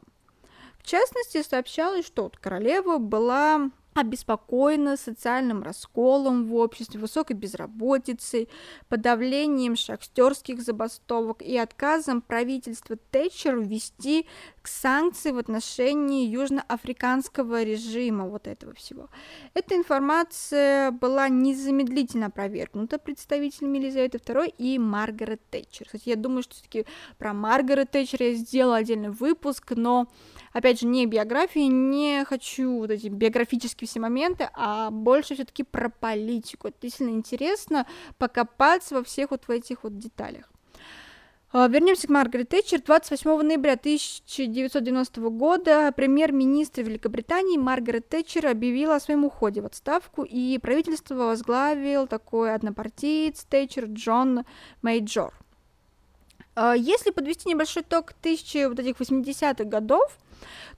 [0.80, 8.49] В частности, сообщалось, что вот королева была обеспокоена социальным расколом в обществе, высокой безработицей,
[8.89, 14.25] подавлением шахтерских забастовок и отказом правительства Тэтчер ввести
[14.67, 19.10] санкции в отношении южноафриканского режима вот этого всего.
[19.53, 25.86] Эта информация была незамедлительно опровергнута представителями Елизаветы II и Маргарет Тэтчер.
[25.86, 26.86] Кстати, я думаю, что все-таки
[27.17, 30.07] про Маргарет Тэтчер я сделала отдельный выпуск, но
[30.53, 35.89] опять же, не биографии, не хочу вот эти биографические все моменты, а больше все-таки про
[35.89, 36.67] политику.
[36.67, 37.86] Это действительно интересно
[38.17, 40.52] покопаться во всех вот в этих вот деталях.
[41.54, 42.82] А, вернемся к Маргарет Тэтчер.
[42.82, 50.58] 28 ноября 1990 года премьер-министр Великобритании Маргарет Тэтчер объявила о своем уходе в отставку, и
[50.58, 54.43] правительство возглавил такой однопартиец Тэтчер Джон
[54.82, 55.34] Мейджор.
[56.56, 60.17] А, если подвести небольшой итог тысячи вот этих 80-х годов,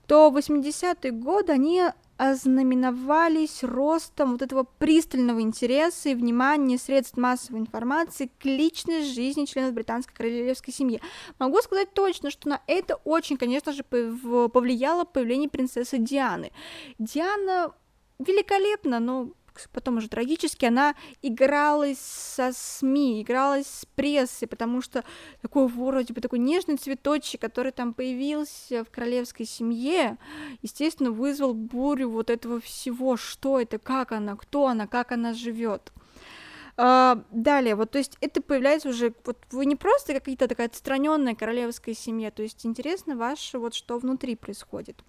[0.06, 1.82] то 80-е годы они
[2.20, 9.72] ознаменовались ростом вот этого пристального интереса и внимания средств массовой информации к личной жизни членов
[9.72, 11.00] британской королевской семьи.
[11.38, 16.52] Могу сказать точно, что на это очень, конечно же, повлияло появление принцессы Дианы.
[16.98, 17.72] Диана
[18.18, 19.30] великолепна, но
[19.72, 25.04] потом уже трагически, она игралась со СМИ, игралась с прессой, потому что
[25.42, 30.18] такой вроде бы такой нежный цветочек, который там появился в королевской семье,
[30.62, 35.92] естественно, вызвал бурю вот этого всего, что это, как она, кто она, как она живет.
[36.76, 41.34] Uh, далее, вот, то есть это появляется уже, вот вы не просто какая-то такая отстраненная
[41.34, 45.04] королевская семья, то есть интересно ваше, вот что внутри происходит.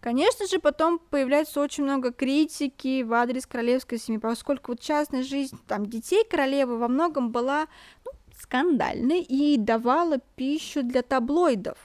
[0.00, 5.58] Конечно же, потом появляется очень много критики в адрес королевской семьи, поскольку вот частная жизнь
[5.66, 7.66] там детей королевы во многом была
[8.04, 11.76] ну, скандальной и давала пищу для таблоидов.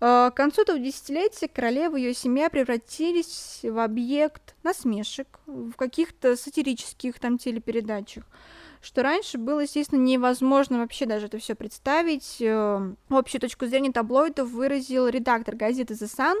[0.00, 6.36] А, к концу этого десятилетия королева и ее семья превратились в объект насмешек в каких-то
[6.36, 8.24] сатирических там телепередачах
[8.80, 12.38] что раньше было, естественно, невозможно вообще даже это все представить.
[12.40, 16.36] Э, общую точку зрения таблоидов выразил редактор газеты The Sun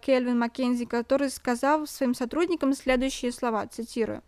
[0.00, 4.22] Кельвин Маккензи, который сказал своим сотрудникам следующие слова, цитирую.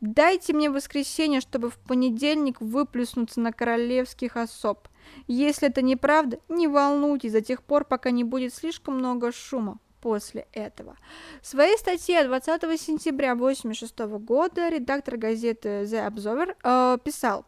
[0.00, 4.88] «Дайте мне воскресенье, чтобы в понедельник выплюснуться на королевских особ.
[5.26, 10.46] Если это неправда, не волнуйтесь до тех пор, пока не будет слишком много шума после
[10.52, 10.96] этого.
[11.40, 17.46] В своей статье 20 сентября 1986 года редактор газеты The Observer э, писал,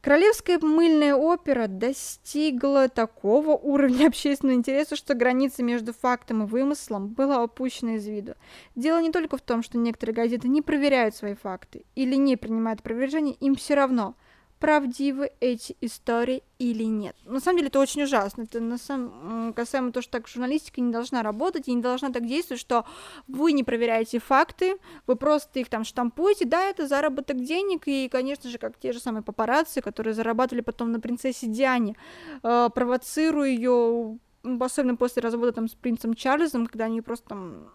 [0.00, 7.42] Королевская мыльная опера достигла такого уровня общественного интереса, что граница между фактом и вымыслом была
[7.42, 8.34] опущена из виду.
[8.74, 12.80] Дело не только в том, что некоторые газеты не проверяют свои факты или не принимают
[12.80, 14.14] опровержения, им все равно–
[14.58, 17.16] правдивы эти истории или нет.
[17.24, 18.42] На самом деле это очень ужасно.
[18.42, 22.26] Это на самом касаемо того, что так журналистика не должна работать и не должна так
[22.26, 22.84] действовать, что
[23.28, 26.44] вы не проверяете факты, вы просто их там штампуете.
[26.44, 30.92] Да, это заработок денег, и, конечно же, как те же самые папарацци, которые зарабатывали потом
[30.92, 31.96] на принцессе Диане,
[32.42, 34.18] э, провоцируя ее
[34.60, 37.70] особенно после развода там с принцем Чарльзом, когда они просто там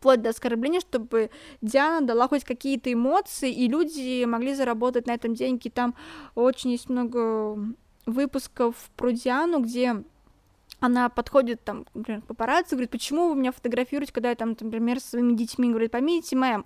[0.00, 5.34] вплоть до оскорбления, чтобы Диана дала хоть какие-то эмоции, и люди могли заработать на этом
[5.34, 5.68] деньги.
[5.68, 5.94] Там
[6.34, 7.58] очень есть много
[8.06, 10.02] выпусков про Диану, где
[10.80, 15.00] она подходит, там, например, к папарацци, говорит, почему вы меня фотографируете, когда я там, например,
[15.00, 16.64] со своими детьми, говорит, поймите, мэм,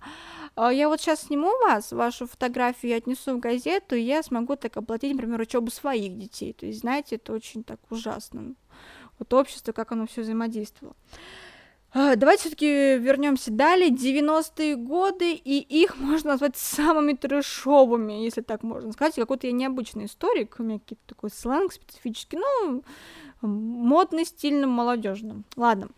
[0.54, 4.54] а я вот сейчас сниму вас, вашу фотографию, я отнесу в газету, и я смогу
[4.54, 6.52] так оплатить, например, учебу своих детей.
[6.52, 8.54] То есть, знаете, это очень так ужасно.
[9.18, 10.94] Вот общество, как оно все взаимодействовало.
[11.96, 13.90] А, давайте все-таки вернемся далее.
[13.90, 19.14] 90-е годы, и их можно назвать самыми трешовыми, если так можно сказать.
[19.14, 22.83] Какой-то я необычный историк, у меня какой-то такой сленг специфический, ну,
[23.42, 25.44] модный, стильным, молодежным.
[25.54, 25.90] Ладно.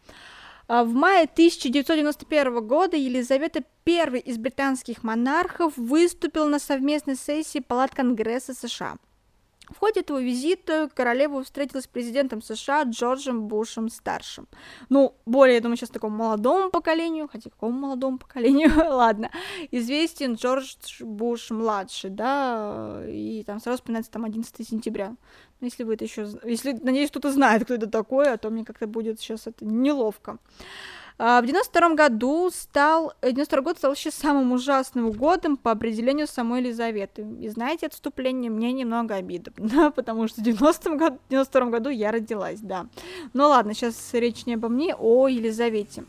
[0.68, 7.94] А, в мае 1991 года Елизавета I из британских монархов выступил на совместной сессии Палат
[7.94, 8.98] Конгресса США.
[9.68, 14.46] В ходе этого визита королева встретилась с президентом США Джорджем Бушем старшим.
[14.88, 19.30] Ну, более, я думаю, сейчас такому молодому поколению, хотя какому молодому поколению, ладно,
[19.72, 25.16] известен Джордж Буш младший, да, и там сразу вспоминается там 11 сентября.
[25.60, 28.64] Ну, если вы это еще, если, надеюсь, кто-то знает, кто это такой, а то мне
[28.64, 30.38] как-то будет сейчас это неловко.
[31.18, 36.60] А, в 92 году стал, 92 год стал еще самым ужасным годом по определению самой
[36.60, 37.26] Елизаветы.
[37.40, 42.60] И знаете, отступление мне немного обидно, потому что в 90 году, 92 году я родилась,
[42.60, 42.86] да.
[43.32, 46.04] Ну ладно, сейчас речь не обо мне, о Елизавете.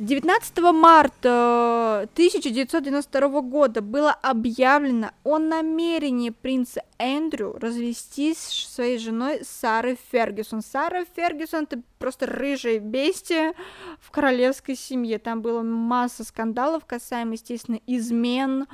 [0.00, 9.98] 19 марта 1992 года было объявлено о намерении принца Эндрю развестись с своей женой Сарой
[10.10, 10.62] Фергюсон.
[10.62, 13.52] Сара Фергюсон это просто рыжая бестия
[14.00, 15.18] в королевской семье.
[15.18, 18.68] Там было масса скандалов касаемо, естественно, измен,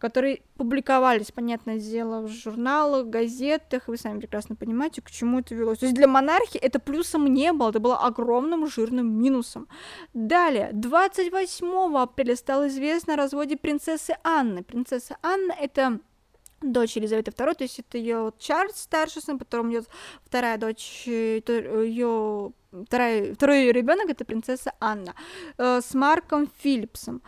[0.00, 5.78] которые публиковались, понятное дело, в журналах, газетах, вы сами прекрасно понимаете, к чему это велось.
[5.78, 9.68] То есть для монархии это плюсом не было, это было огромным жирным минусом.
[10.12, 14.62] Далее, 28 апреля стало известно о разводе принцессы Анны.
[14.62, 16.00] Принцесса Анна это
[16.60, 19.88] дочь Елизаветы II, то есть это ее Чарльз старший сын, потом идет
[20.24, 22.52] вторая дочь, ее
[22.86, 25.14] вторая, второй ребенок это принцесса Анна
[25.58, 27.22] э, с Марком Филлипсом.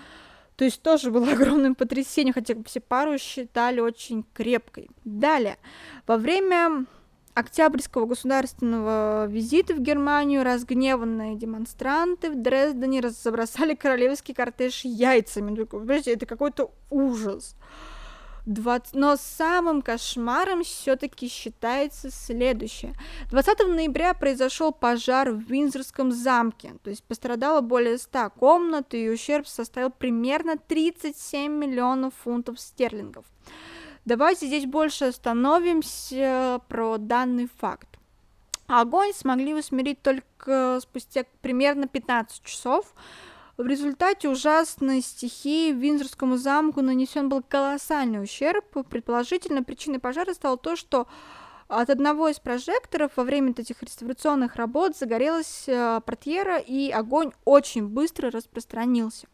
[0.57, 4.91] То есть тоже было огромным потрясением, хотя все пару считали очень крепкой.
[5.05, 5.59] Далее,
[6.07, 6.87] во время
[7.35, 15.51] Октябрьского государственного визита в Германию разгневанные демонстранты в Дрездене забросали королевский кортеж яйцами.
[15.51, 17.55] Ну, это какой-то ужас.
[18.47, 18.95] 20...
[18.95, 22.95] Но самым кошмаром все-таки считается следующее.
[23.31, 29.47] 20 ноября произошел пожар в Винзорском замке, то есть пострадало более 100 комнат, и ущерб
[29.47, 33.25] составил примерно 37 миллионов фунтов стерлингов.
[34.05, 37.89] Давайте здесь больше остановимся про данный факт.
[38.69, 42.95] Огонь смогли усмирить только спустя примерно 15 часов,
[43.57, 48.65] в результате ужасной стихии Винзорскому замку нанесен был колоссальный ущерб.
[48.91, 51.07] Предположительно, причиной пожара стало то, что
[51.69, 57.89] от одного из прожекторов во время этих реставрационных работ загорелась э, портьера, и огонь очень
[57.89, 59.27] быстро распространился.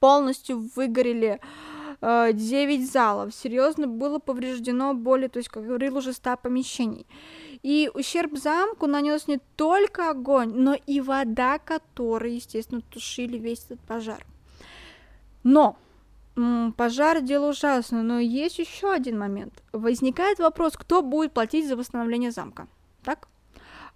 [0.00, 1.38] Полностью выгорели
[2.00, 7.06] э, 9 залов, серьезно было повреждено более, то есть, как говорил, уже 100 помещений.
[7.66, 13.80] И ущерб замку нанес не только огонь, но и вода, которые, естественно, тушили весь этот
[13.80, 14.24] пожар.
[15.42, 15.76] Но
[16.76, 19.64] пожар дело ужасное, но есть еще один момент.
[19.72, 22.68] Возникает вопрос, кто будет платить за восстановление замка.
[23.02, 23.26] Так?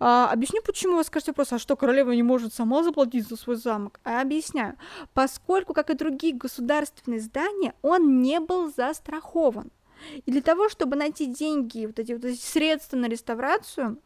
[0.00, 3.54] А, объясню, почему вы скажете вопрос, а что королева не может сама заплатить за свой
[3.54, 4.00] замок?
[4.02, 4.74] А объясняю.
[5.14, 9.70] Поскольку, как и другие государственные здания, он не был застрахован.
[10.26, 14.00] И для того, чтобы найти деньги, вот эти вот эти средства на реставрацию,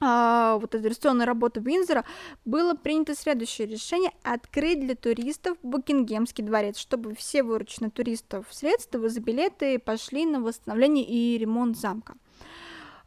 [0.00, 2.04] а, вот эта реставрационная работа Винзора,
[2.44, 9.20] было принято следующее решение– открыть для туристов Букингемский дворец, чтобы все вырученные туристов средства за
[9.20, 12.14] билеты пошли на восстановление и ремонт замка.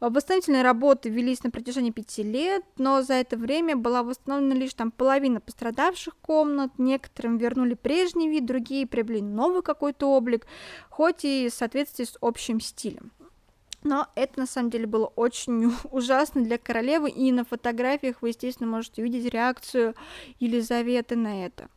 [0.10, 4.90] Восстановительные работы велись на протяжении пяти лет, но за это время была восстановлена лишь там
[4.90, 10.48] половина пострадавших комнат, некоторым вернули прежний вид, другие приобрели новый какой-то облик,
[10.90, 13.12] хоть и в соответствии с общим стилем.
[13.84, 18.70] Но это на самом деле было очень ужасно для королевы, и на фотографиях вы, естественно,
[18.70, 19.94] можете увидеть реакцию
[20.40, 21.70] Елизаветы на это.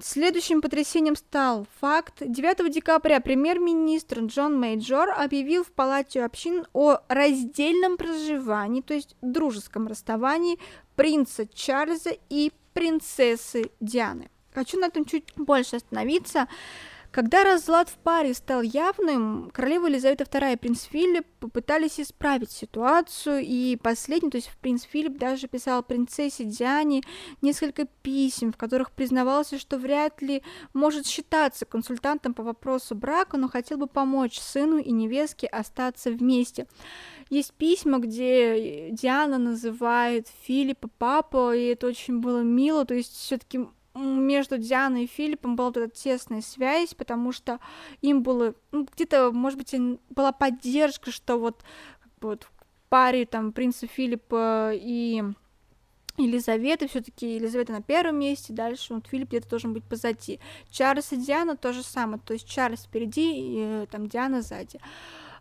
[0.00, 2.14] Следующим потрясением стал факт.
[2.20, 9.86] 9 декабря премьер-министр Джон Мейджор объявил в Палате общин о раздельном проживании, то есть дружеском
[9.86, 10.58] расставании
[10.96, 14.30] принца Чарльза и принцессы Дианы.
[14.54, 16.48] Хочу на этом чуть больше остановиться.
[17.12, 23.42] Когда разлад в паре стал явным, королева Елизавета II и принц Филипп попытались исправить ситуацию,
[23.44, 27.02] и последний, то есть принц Филипп даже писал принцессе Диане
[27.42, 33.46] несколько писем, в которых признавался, что вряд ли может считаться консультантом по вопросу брака, но
[33.50, 36.66] хотел бы помочь сыну и невестке остаться вместе.
[37.28, 43.66] Есть письма, где Диана называет Филиппа папа, и это очень было мило, то есть все-таки
[43.94, 47.60] между Дианой и Филиппом была вот эта тесная связь, потому что
[48.00, 49.74] им было, ну, где-то, может быть,
[50.10, 51.62] была поддержка, что вот,
[52.02, 52.52] как бы вот в
[52.88, 55.22] паре там принца Филиппа и
[56.18, 60.40] Елизаветы, все-таки Елизавета на первом месте, дальше вот Филипп где-то должен быть позади.
[60.70, 64.78] Чарльз и Диана то же самое, то есть Чарльз впереди, и э, там Диана сзади.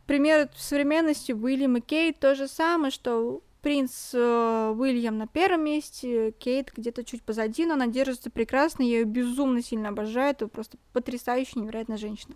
[0.07, 6.31] Пример современности Уильям и Кейт то же самое, что принц э, Уильям на первом месте,
[6.39, 10.77] Кейт где-то чуть позади, но она держится прекрасно, я ее безумно сильно обожаю, это просто
[10.93, 12.35] потрясающая, невероятная женщина.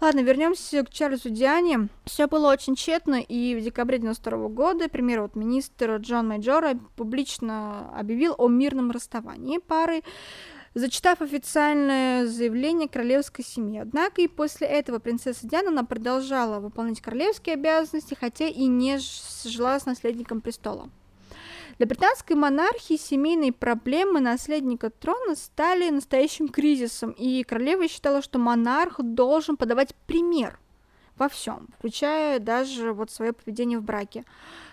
[0.00, 1.88] Ладно, вернемся к Чарльзу Диане.
[2.04, 7.90] Все было очень тщетно, и в декабре 92 года, например, вот министр Джон Майджора публично
[7.94, 10.02] объявил о мирном расставании пары,
[10.74, 13.78] зачитав официальное заявление королевской семьи.
[13.80, 18.98] Однако и после этого принцесса Диана она продолжала выполнять королевские обязанности, хотя и не
[19.44, 20.88] жила с наследником престола.
[21.78, 29.00] Для британской монархии семейные проблемы наследника трона стали настоящим кризисом, и королева считала, что монарх
[29.00, 30.58] должен подавать пример
[31.16, 34.24] во всем, включая даже вот свое поведение в браке.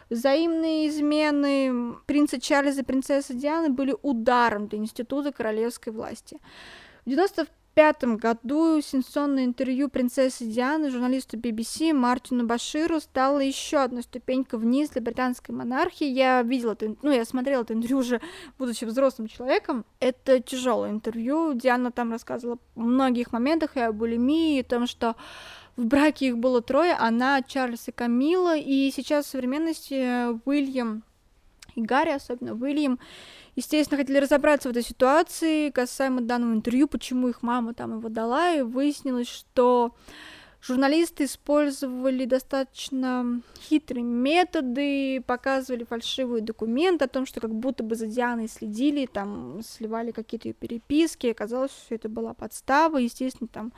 [0.09, 6.39] Взаимные измены принца Чарльза и принцессы Дианы были ударом для института королевской власти.
[7.05, 7.47] В 90
[7.77, 14.89] 1995 году сенсационное интервью принцессы Дианы журналисту BBC Мартину Баширу стало еще одной ступенькой вниз
[14.89, 16.07] для британской монархии.
[16.07, 18.19] Я видела это, ну, я смотрела это интервью уже,
[18.57, 19.85] будучи взрослым человеком.
[19.99, 21.53] Это тяжелое интервью.
[21.53, 25.15] Диана там рассказывала о многих моментах и о булимии, и о том, что
[25.77, 31.03] в браке их было трое, она, Чарльз и Камила, и сейчас в современности Уильям
[31.75, 32.99] и Гарри, особенно Уильям,
[33.55, 38.51] естественно, хотели разобраться в этой ситуации касаемо данного интервью, почему их мама там его дала,
[38.51, 39.95] и выяснилось, что
[40.61, 48.07] журналисты использовали достаточно хитрые методы, показывали фальшивые документы о том, что как будто бы за
[48.07, 53.73] Дианой следили, там сливали какие-то ее переписки, оказалось, что все это была подстава, естественно, там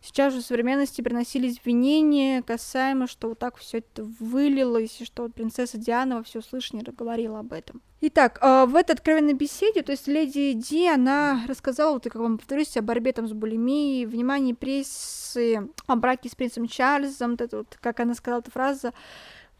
[0.00, 5.24] сейчас же в современности приносились обвинения касаемо, что вот так все это вылилось, и что
[5.24, 7.82] вот принцесса Диана во все всеуслышание говорила об этом.
[8.00, 12.38] Итак, а, в этой откровенной беседе, то есть леди Ди, она рассказала, вот, как вам
[12.38, 17.56] повторюсь, о борьбе там с булимией, внимании прессы, о браке с принцем Чарльзом, вот это
[17.58, 18.92] вот, как она сказала эту фразу,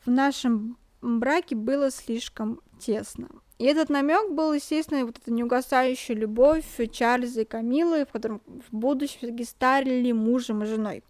[0.07, 3.29] в нашем браке было слишком тесно.
[3.59, 8.77] И этот намек был, естественно, вот эта неугасающая любовь Чарльза и Камилы, в котором в
[8.77, 11.03] будущем все-таки стали мужем и женой.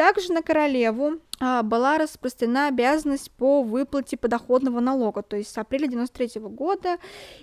[0.00, 5.88] Также на королеву а, была распространена обязанность по выплате подоходного налога, то есть с апреля
[5.88, 6.96] 93 года,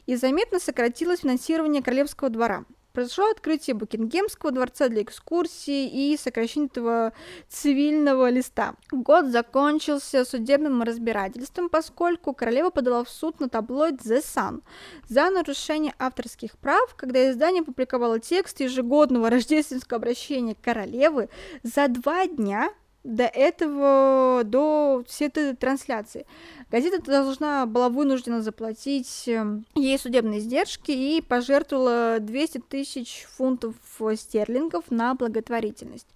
[0.08, 2.66] и заметно сократилось финансирование королевского двора
[2.98, 7.14] произошло открытие Букингемского дворца для экскурсии и сокращение этого
[7.48, 8.74] цивильного листа.
[8.90, 14.64] Год закончился судебным разбирательством, поскольку королева подала в суд на таблоид The Sun
[15.08, 21.30] за нарушение авторских прав, когда издание публиковало текст ежегодного рождественского обращения королевы
[21.62, 22.72] за два дня
[23.04, 26.26] до этого, до всей этой трансляции.
[26.70, 33.76] Газета должна была вынуждена заплатить эм, ей судебные издержки и пожертвовала 200 тысяч фунтов
[34.16, 36.08] стерлингов на благотворительность.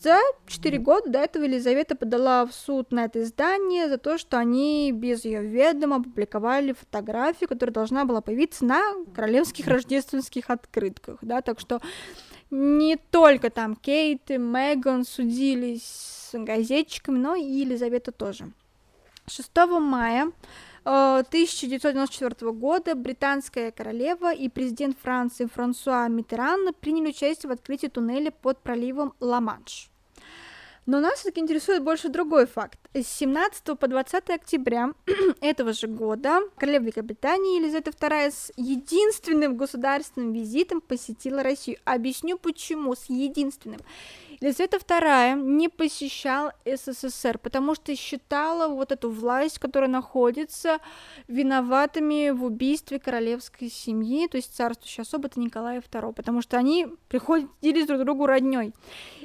[0.00, 4.38] За 4 года до этого Елизавета подала в суд на это издание за то, что
[4.38, 8.82] они без ее ведома опубликовали фотографию, которая должна была появиться на
[9.14, 11.80] королевских рождественских открытках, да, так что
[12.50, 15.84] не только там Кейт и Меган судились
[16.30, 18.50] с газетчиками, но и Елизавета тоже.
[19.28, 20.30] 6 мая
[20.84, 28.30] 1994 э, года британская королева и президент Франции Франсуа Миттеран приняли участие в открытии туннеля
[28.30, 29.90] под проливом Ла-Манш.
[30.86, 32.78] Но нас все-таки интересует больше другой факт.
[32.94, 34.92] С 17 по 20 октября
[35.40, 41.78] этого же года королева Великобритании Елизавета II с единственным государственным визитом посетила Россию.
[41.84, 43.80] Объясню почему, с единственным.
[44.40, 50.78] Елизавета II не посещал СССР, потому что считала вот эту власть, которая находится
[51.28, 56.86] виноватыми в убийстве королевской семьи, то есть царствующей особо это Николая II, потому что они
[57.08, 58.72] приходят делить друг другу родней.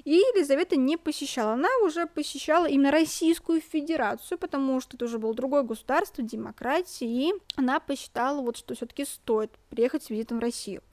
[0.04, 5.34] И Елизавета не посещала, она уже посещала именно Российскую Федерацию, потому что это уже было
[5.34, 10.84] другое государство, демократия, и она посчитала, вот, что все-таки стоит приехать с визитом в Россию.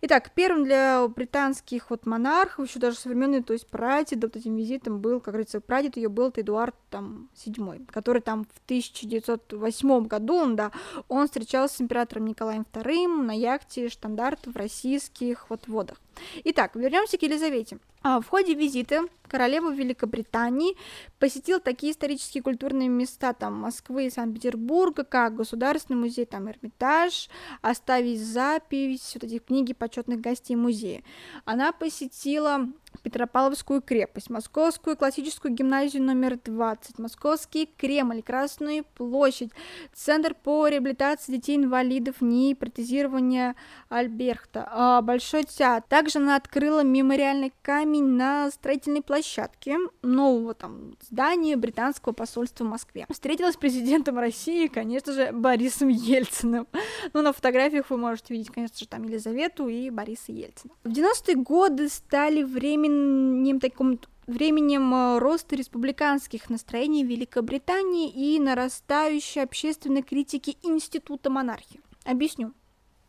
[0.00, 5.00] Итак, первым для британских вот монархов, еще даже современный, то есть прадед, вот этим визитом
[5.00, 10.56] был, как говорится, прадед ее был Эдуард там седьмой, который там в 1908 году, он,
[10.56, 10.72] да,
[11.08, 16.00] он встречался с императором Николаем II на яхте штандарт в российских вот водах.
[16.44, 17.78] Итак, вернемся к Елизавете.
[18.02, 20.76] А, в ходе визита королева Великобритании
[21.18, 28.20] посетил такие исторические культурные места там Москвы и Санкт-Петербурга, как Государственный музей, там Эрмитаж, оставить
[28.20, 31.02] запись вот этих книги почетных гостей музея.
[31.44, 32.68] Она посетила
[33.00, 39.50] Петропавловскую крепость, Московскую классическую гимназию номер 20, Московский Кремль, Красную площадь,
[39.94, 43.56] Центр по реабилитации детей-инвалидов НИИ, протезирования
[43.88, 45.84] Альберта, а, Большой театр.
[45.88, 53.06] Также она открыла мемориальный камень на строительной площадке нового там здания британского посольства в Москве.
[53.10, 56.66] Встретилась с президентом России, конечно же, Борисом Ельциным.
[57.12, 60.72] Ну, на фотографиях вы можете видеть, конечно же, там Елизавету и Бориса Ельцина.
[60.84, 62.42] В 90-е годы стали
[62.88, 71.80] временем таким временем э, роста республиканских настроений в Великобритании и нарастающей общественной критики Института монархии.
[72.04, 72.52] Объясню.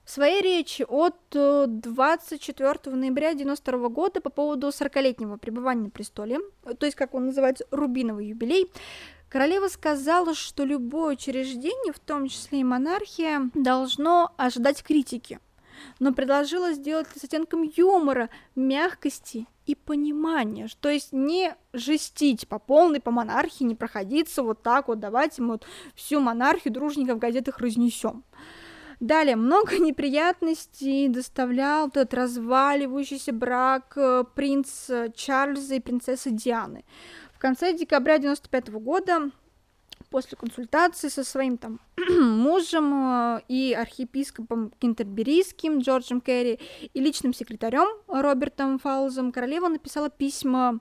[0.06, 6.40] В своей речи от 24 э, ноября 1992 года по поводу 40-летнего пребывания на престоле,
[6.78, 8.70] то есть, как он называется, рубиновый юбилей,
[9.30, 15.40] королева сказала, что любое учреждение, в том числе и монархия, должно ожидать критики,
[16.00, 23.00] но предложила сделать с оттенком юмора, мягкости и понимания, то есть не жестить по полной,
[23.00, 27.60] по монархии, не проходиться вот так вот, давайте мы вот всю монархию дружненько в газетах
[27.60, 28.24] разнесем.
[29.00, 36.86] Далее, много неприятностей доставлял этот разваливающийся брак э, принца Чарльза и принцессы Дианы.
[37.34, 39.32] В конце декабря 95 года
[40.14, 46.60] после консультации со своим там мужем э, и архиепископом Кентерберийским Джорджем Керри
[46.94, 50.80] и личным секретарем Робертом Фаузом королева написала письма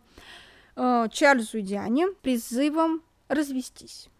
[0.76, 4.10] э, Чарльзу и Диане призывом развестись.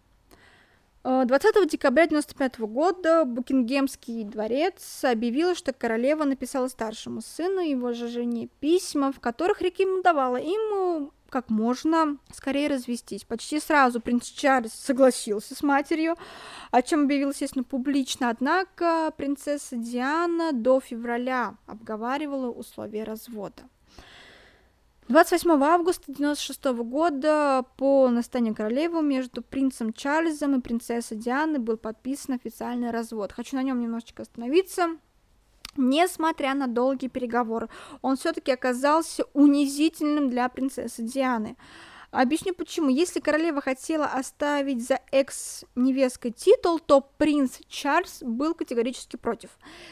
[1.03, 7.93] 20 э, декабря 1995 года Букингемский дворец объявил, что королева написала старшему сыну и его
[7.93, 13.23] же жене письма, в которых рекомендовала им как можно скорее развестись.
[13.23, 16.15] Почти сразу принц Чарльз согласился с матерью,
[16.69, 18.29] о чем объявил, естественно, публично.
[18.29, 23.63] Однако принцесса Диана до февраля обговаривала условия развода.
[25.07, 32.35] 28 августа 1996 года по настанию королевы между принцем Чарльзом и принцессой Дианой был подписан
[32.35, 33.31] официальный развод.
[33.31, 34.97] Хочу на нем немножечко остановиться.
[35.75, 37.69] Несмотря на долгие переговоры,
[38.01, 41.55] он все-таки оказался унизительным для принцессы Дианы.
[42.11, 42.89] Объясню почему.
[42.89, 49.49] Если королева хотела оставить за экс-невесткой титул, то принц Чарльз был категорически против.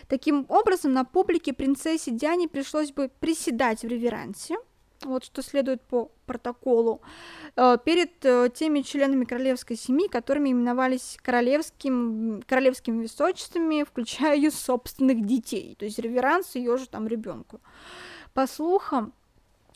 [0.07, 4.57] Таким образом, на публике принцессе Диане пришлось бы приседать в реверансе,
[5.03, 7.01] вот что следует по протоколу,
[7.55, 15.25] э, перед э, теми членами королевской семьи, которыми именовались королевским, королевскими высочествами, включая ее собственных
[15.25, 17.59] детей, то есть реверанс ее же там ребенку.
[18.33, 19.13] По слухам,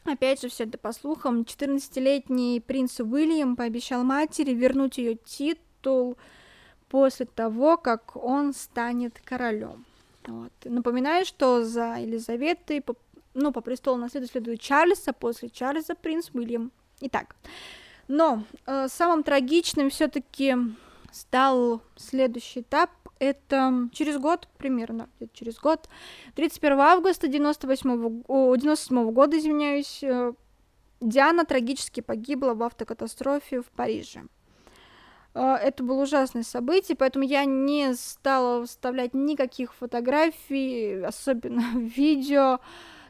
[0.05, 6.17] Опять же, все это по слухам, 14-летний принц Уильям пообещал матери вернуть ее титул
[6.89, 9.83] после того, как он станет королем.
[10.27, 10.51] Вот.
[10.63, 12.81] Напоминаю, что за Елизаветой
[13.35, 17.35] ну, по престолу наследует следует Чарльза, после Чарльза принц Уильям.Итак,
[18.07, 20.55] но э, самым трагичным все-таки
[21.11, 22.89] стал следующий этап.
[23.19, 25.87] Это через год, примерно, через год,
[26.35, 30.33] 31 августа 98 о, 97 года, извиняюсь, э,
[31.01, 34.23] Диана трагически погибла в автокатастрофе в Париже.
[35.33, 42.59] Э, это было ужасное событие, поэтому я не стала вставлять никаких фотографий, особенно видео,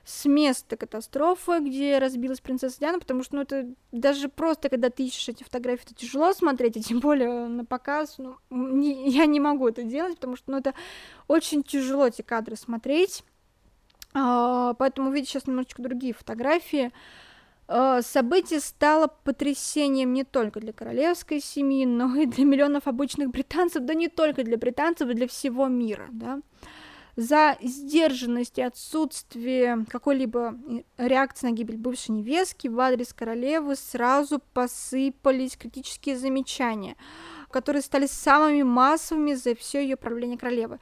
[0.06, 5.04] с места катастрофы, где разбилась принцесса Диана, потому что, ну, это даже просто, когда ты
[5.04, 9.40] ищешь эти фотографии, это тяжело смотреть, и тем более на показ, ну, не, я не
[9.40, 10.76] могу это делать, потому что, ну, это
[11.28, 13.24] очень тяжело эти кадры смотреть,
[14.14, 16.92] а, поэтому увидеть сейчас немножечко другие фотографии.
[17.68, 23.84] А, событие стало потрясением не только для королевской семьи, но и для миллионов обычных британцев,
[23.84, 26.42] да не только для британцев, и для всего мира, да
[27.16, 30.56] за сдержанность и отсутствие какой-либо
[30.98, 36.96] реакции на гибель бывшей невестки в адрес королевы сразу посыпались критические замечания
[37.56, 40.78] которые стали самыми массовыми за все ее правление королевы.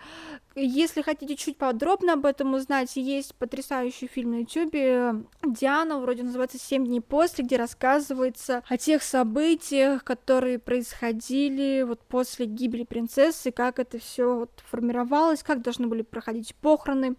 [0.56, 6.58] Если хотите чуть подробно об этом узнать, есть потрясающий фильм на ютюбе Диана, вроде называется
[6.58, 13.78] «Семь дней после», где рассказывается о тех событиях, которые происходили вот после гибели принцессы, как
[13.78, 17.18] это все вот формировалось, как должны были проходить похороны,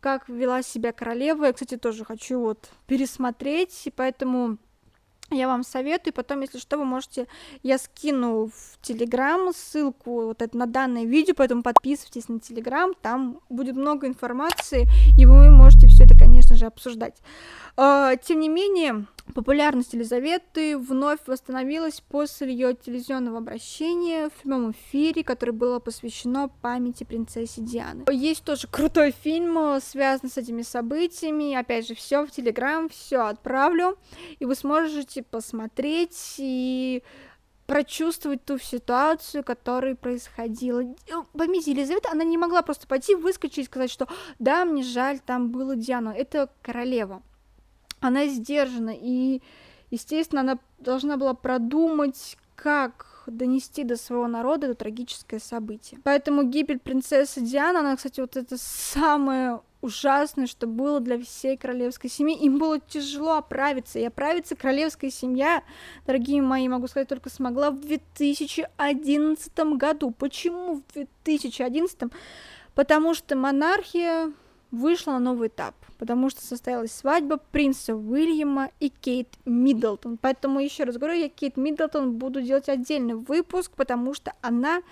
[0.00, 1.44] как вела себя королева.
[1.44, 4.56] Я, кстати, тоже хочу вот пересмотреть, и поэтому
[5.30, 7.26] я вам советую, потом, если что, вы можете,
[7.62, 13.40] я скину в Телеграм ссылку вот это на данное видео, поэтому подписывайтесь на Телеграм, там
[13.48, 14.86] будет много информации,
[15.18, 15.95] и вы можете все
[16.56, 17.22] конечно же, обсуждать.
[17.76, 25.22] А, тем не менее, популярность Елизаветы вновь восстановилась после ее телевизионного обращения в прямом эфире,
[25.22, 28.04] которое было посвящено памяти принцессе Дианы.
[28.10, 31.54] Есть тоже крутой фильм, связанный с этими событиями.
[31.54, 33.98] Опять же, все в Телеграм, все отправлю,
[34.38, 37.02] и вы сможете посмотреть и
[37.66, 40.82] прочувствовать ту ситуацию, которая происходила.
[41.32, 44.08] Поймите, Елизавета, она не могла просто пойти, выскочить и сказать, что
[44.38, 46.10] да, мне жаль, там было Диана.
[46.10, 47.22] Это королева.
[48.00, 49.42] Она сдержана, и,
[49.90, 56.00] естественно, она должна была продумать, как донести до своего народа это трагическое событие.
[56.04, 62.10] Поэтому гибель принцессы Дианы, она, кстати, вот это самое ужасное, что было для всей королевской
[62.10, 62.36] семьи.
[62.36, 63.98] Им было тяжело оправиться.
[63.98, 65.62] И оправиться королевская семья,
[66.06, 70.10] дорогие мои, могу сказать, только смогла в 2011 году.
[70.10, 72.12] Почему в 2011?
[72.74, 74.32] Потому что монархия
[74.70, 80.18] вышла на новый этап, потому что состоялась свадьба принца Уильяма и Кейт Миддлтон.
[80.20, 84.82] Поэтому еще раз говорю, я Кейт Миддлтон буду делать отдельный выпуск, потому что она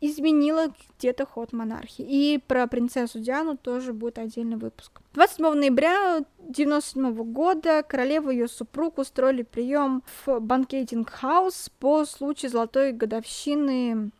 [0.00, 2.04] изменила где-то ход монархии.
[2.06, 5.00] И про принцессу Диану тоже будет отдельный выпуск.
[5.14, 12.92] 27 ноября 1997 года королева и ее супруг устроили прием в банкетинг-хаус по случаю золотой
[12.92, 14.10] годовщины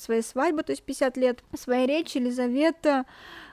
[0.00, 1.42] своей свадьбы, то есть 50 лет.
[1.52, 3.06] В своей речи Елизавета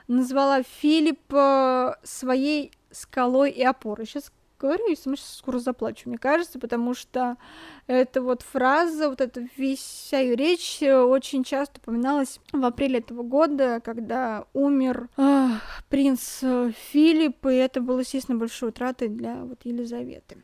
[0.08, 4.06] назвала Филиппа своей скалой и опорой.
[4.06, 7.36] Сейчас говорю, и сейчас скоро заплачу, мне кажется, потому что
[7.86, 13.80] эта вот фраза, вот эта вся ее речь очень часто упоминалась в апреле этого года,
[13.84, 15.48] когда умер э,
[15.90, 16.40] принц
[16.92, 20.42] Филипп, и это было, естественно, большой утратой для вот Елизаветы.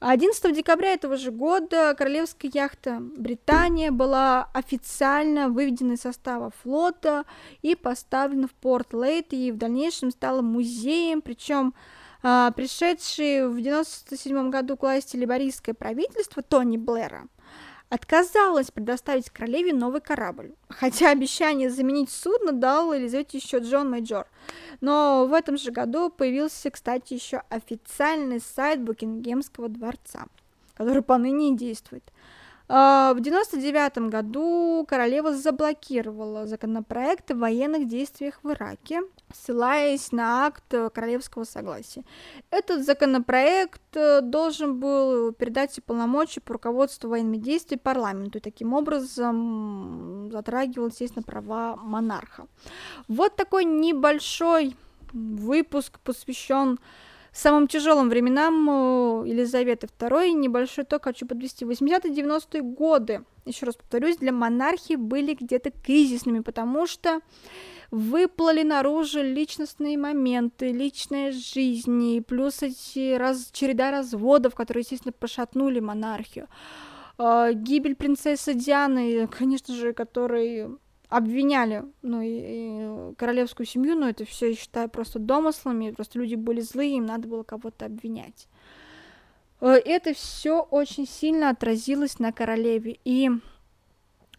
[0.00, 7.24] 11 декабря этого же года королевская яхта Британия была официально выведена из состава флота
[7.62, 11.74] и поставлена в порт Лейт, и в дальнейшем стала музеем, причем
[12.22, 17.26] а, пришедший в 97 году к власти лейбористское правительство Тони Блэра
[17.88, 24.26] отказалась предоставить королеве новый корабль, хотя обещание заменить судно дал Елизавете еще Джон Мейджор.
[24.80, 30.26] Но в этом же году появился, кстати, еще официальный сайт Букингемского дворца,
[30.74, 32.04] который поныне действует.
[32.70, 39.00] А, в 99 году королева заблокировала законопроект о военных действиях в Ираке,
[39.32, 42.04] ссылаясь на акт королевского согласия.
[42.50, 50.30] Этот законопроект э, должен был передать полномочия по руководству военными действиями парламенту, и таким образом
[50.30, 52.46] затрагивал, естественно, права монарха.
[53.06, 54.76] Вот такой небольшой
[55.12, 56.78] выпуск посвящен
[57.32, 61.64] самым тяжелым временам э, Елизаветы II небольшой ток хочу подвести.
[61.64, 67.20] 80-90-е годы, еще раз повторюсь, для монархии были где-то кризисными, потому что
[67.90, 76.48] выплыли наружу личностные моменты, личная жизнь, плюс эти раз, череда разводов, которые, естественно, пошатнули монархию.
[77.18, 80.68] Э, гибель принцессы Дианы, конечно же, который
[81.08, 86.34] обвиняли ну, и, и королевскую семью, но это все, я считаю, просто домыслами, просто люди
[86.34, 88.46] были злые, им надо было кого-то обвинять.
[89.60, 93.30] Э, это все очень сильно отразилось на королеве, и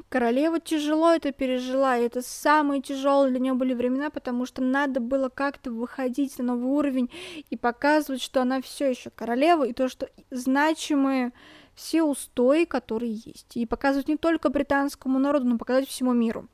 [0.10, 5.00] королева тяжело это пережила, и это самые тяжелые для нее были времена, потому что надо
[5.00, 7.10] было как-то выходить на новый уровень
[7.50, 11.34] и показывать, что она все еще королева, и то, что значимые
[11.76, 16.48] все устои, которые есть, и показывать не только британскому народу, но показать всему миру.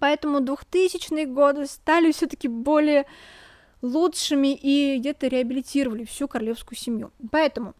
[0.00, 3.06] Поэтому 2000-е годы стали все-таки более
[3.80, 7.12] лучшими и где-то реабилитировали всю королевскую семью.
[7.30, 7.74] Поэтому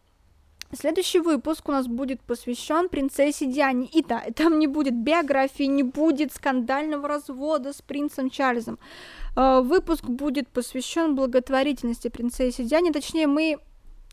[0.73, 3.85] Следующий выпуск у нас будет посвящен принцессе Диане.
[3.85, 8.79] И да, там не будет биографии, не будет скандального развода с принцем Чарльзом.
[9.35, 12.91] Э, выпуск будет посвящен благотворительности принцессе Диане.
[12.91, 13.57] Точнее, мы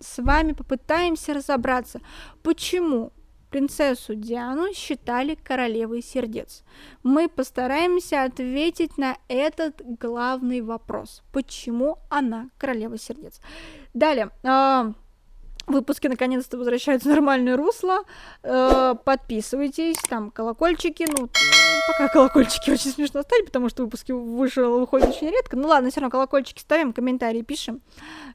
[0.01, 2.01] с вами попытаемся разобраться,
[2.43, 3.13] почему
[3.51, 6.65] принцессу Диану считали королевой сердец.
[7.03, 11.23] Мы постараемся ответить на этот главный вопрос.
[11.33, 13.41] Почему она королева сердец?
[13.95, 14.31] Далее.
[15.67, 18.01] Выпуски наконец-то возвращаются в нормальное русло.
[18.43, 21.29] Э, подписывайтесь, там колокольчики, ну,
[21.87, 25.57] пока колокольчики очень смешно ставить, потому что выпуски вышел, выходят очень редко.
[25.57, 27.81] Ну ладно, все равно колокольчики ставим, комментарии пишем.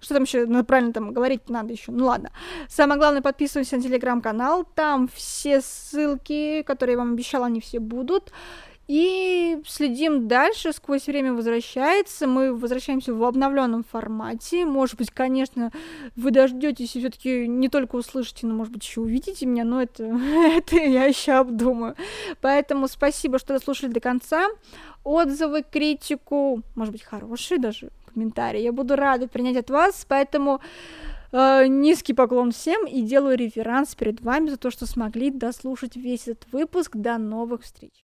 [0.01, 2.31] Что там еще, ну, правильно там говорить надо еще, ну ладно.
[2.69, 8.31] Самое главное, подписывайтесь на телеграм-канал, там все ссылки, которые я вам обещала, они все будут.
[8.87, 14.65] И следим дальше, сквозь время возвращается, мы возвращаемся в обновленном формате.
[14.65, 15.73] Может быть, конечно,
[16.15, 20.03] вы дождетесь и все-таки не только услышите, но, может быть, еще увидите меня, но это,
[20.57, 21.95] это я еще обдумаю.
[22.39, 24.47] Поэтому спасибо, что дослушали до конца.
[25.03, 28.61] Отзывы, критику, может быть, хорошие даже, комментарии.
[28.61, 30.61] Я буду рада принять от вас, поэтому
[31.33, 36.29] э, низкий поклон всем и делаю реверанс перед вами за то, что смогли дослушать весь
[36.29, 36.95] этот выпуск.
[36.95, 38.05] До новых встреч!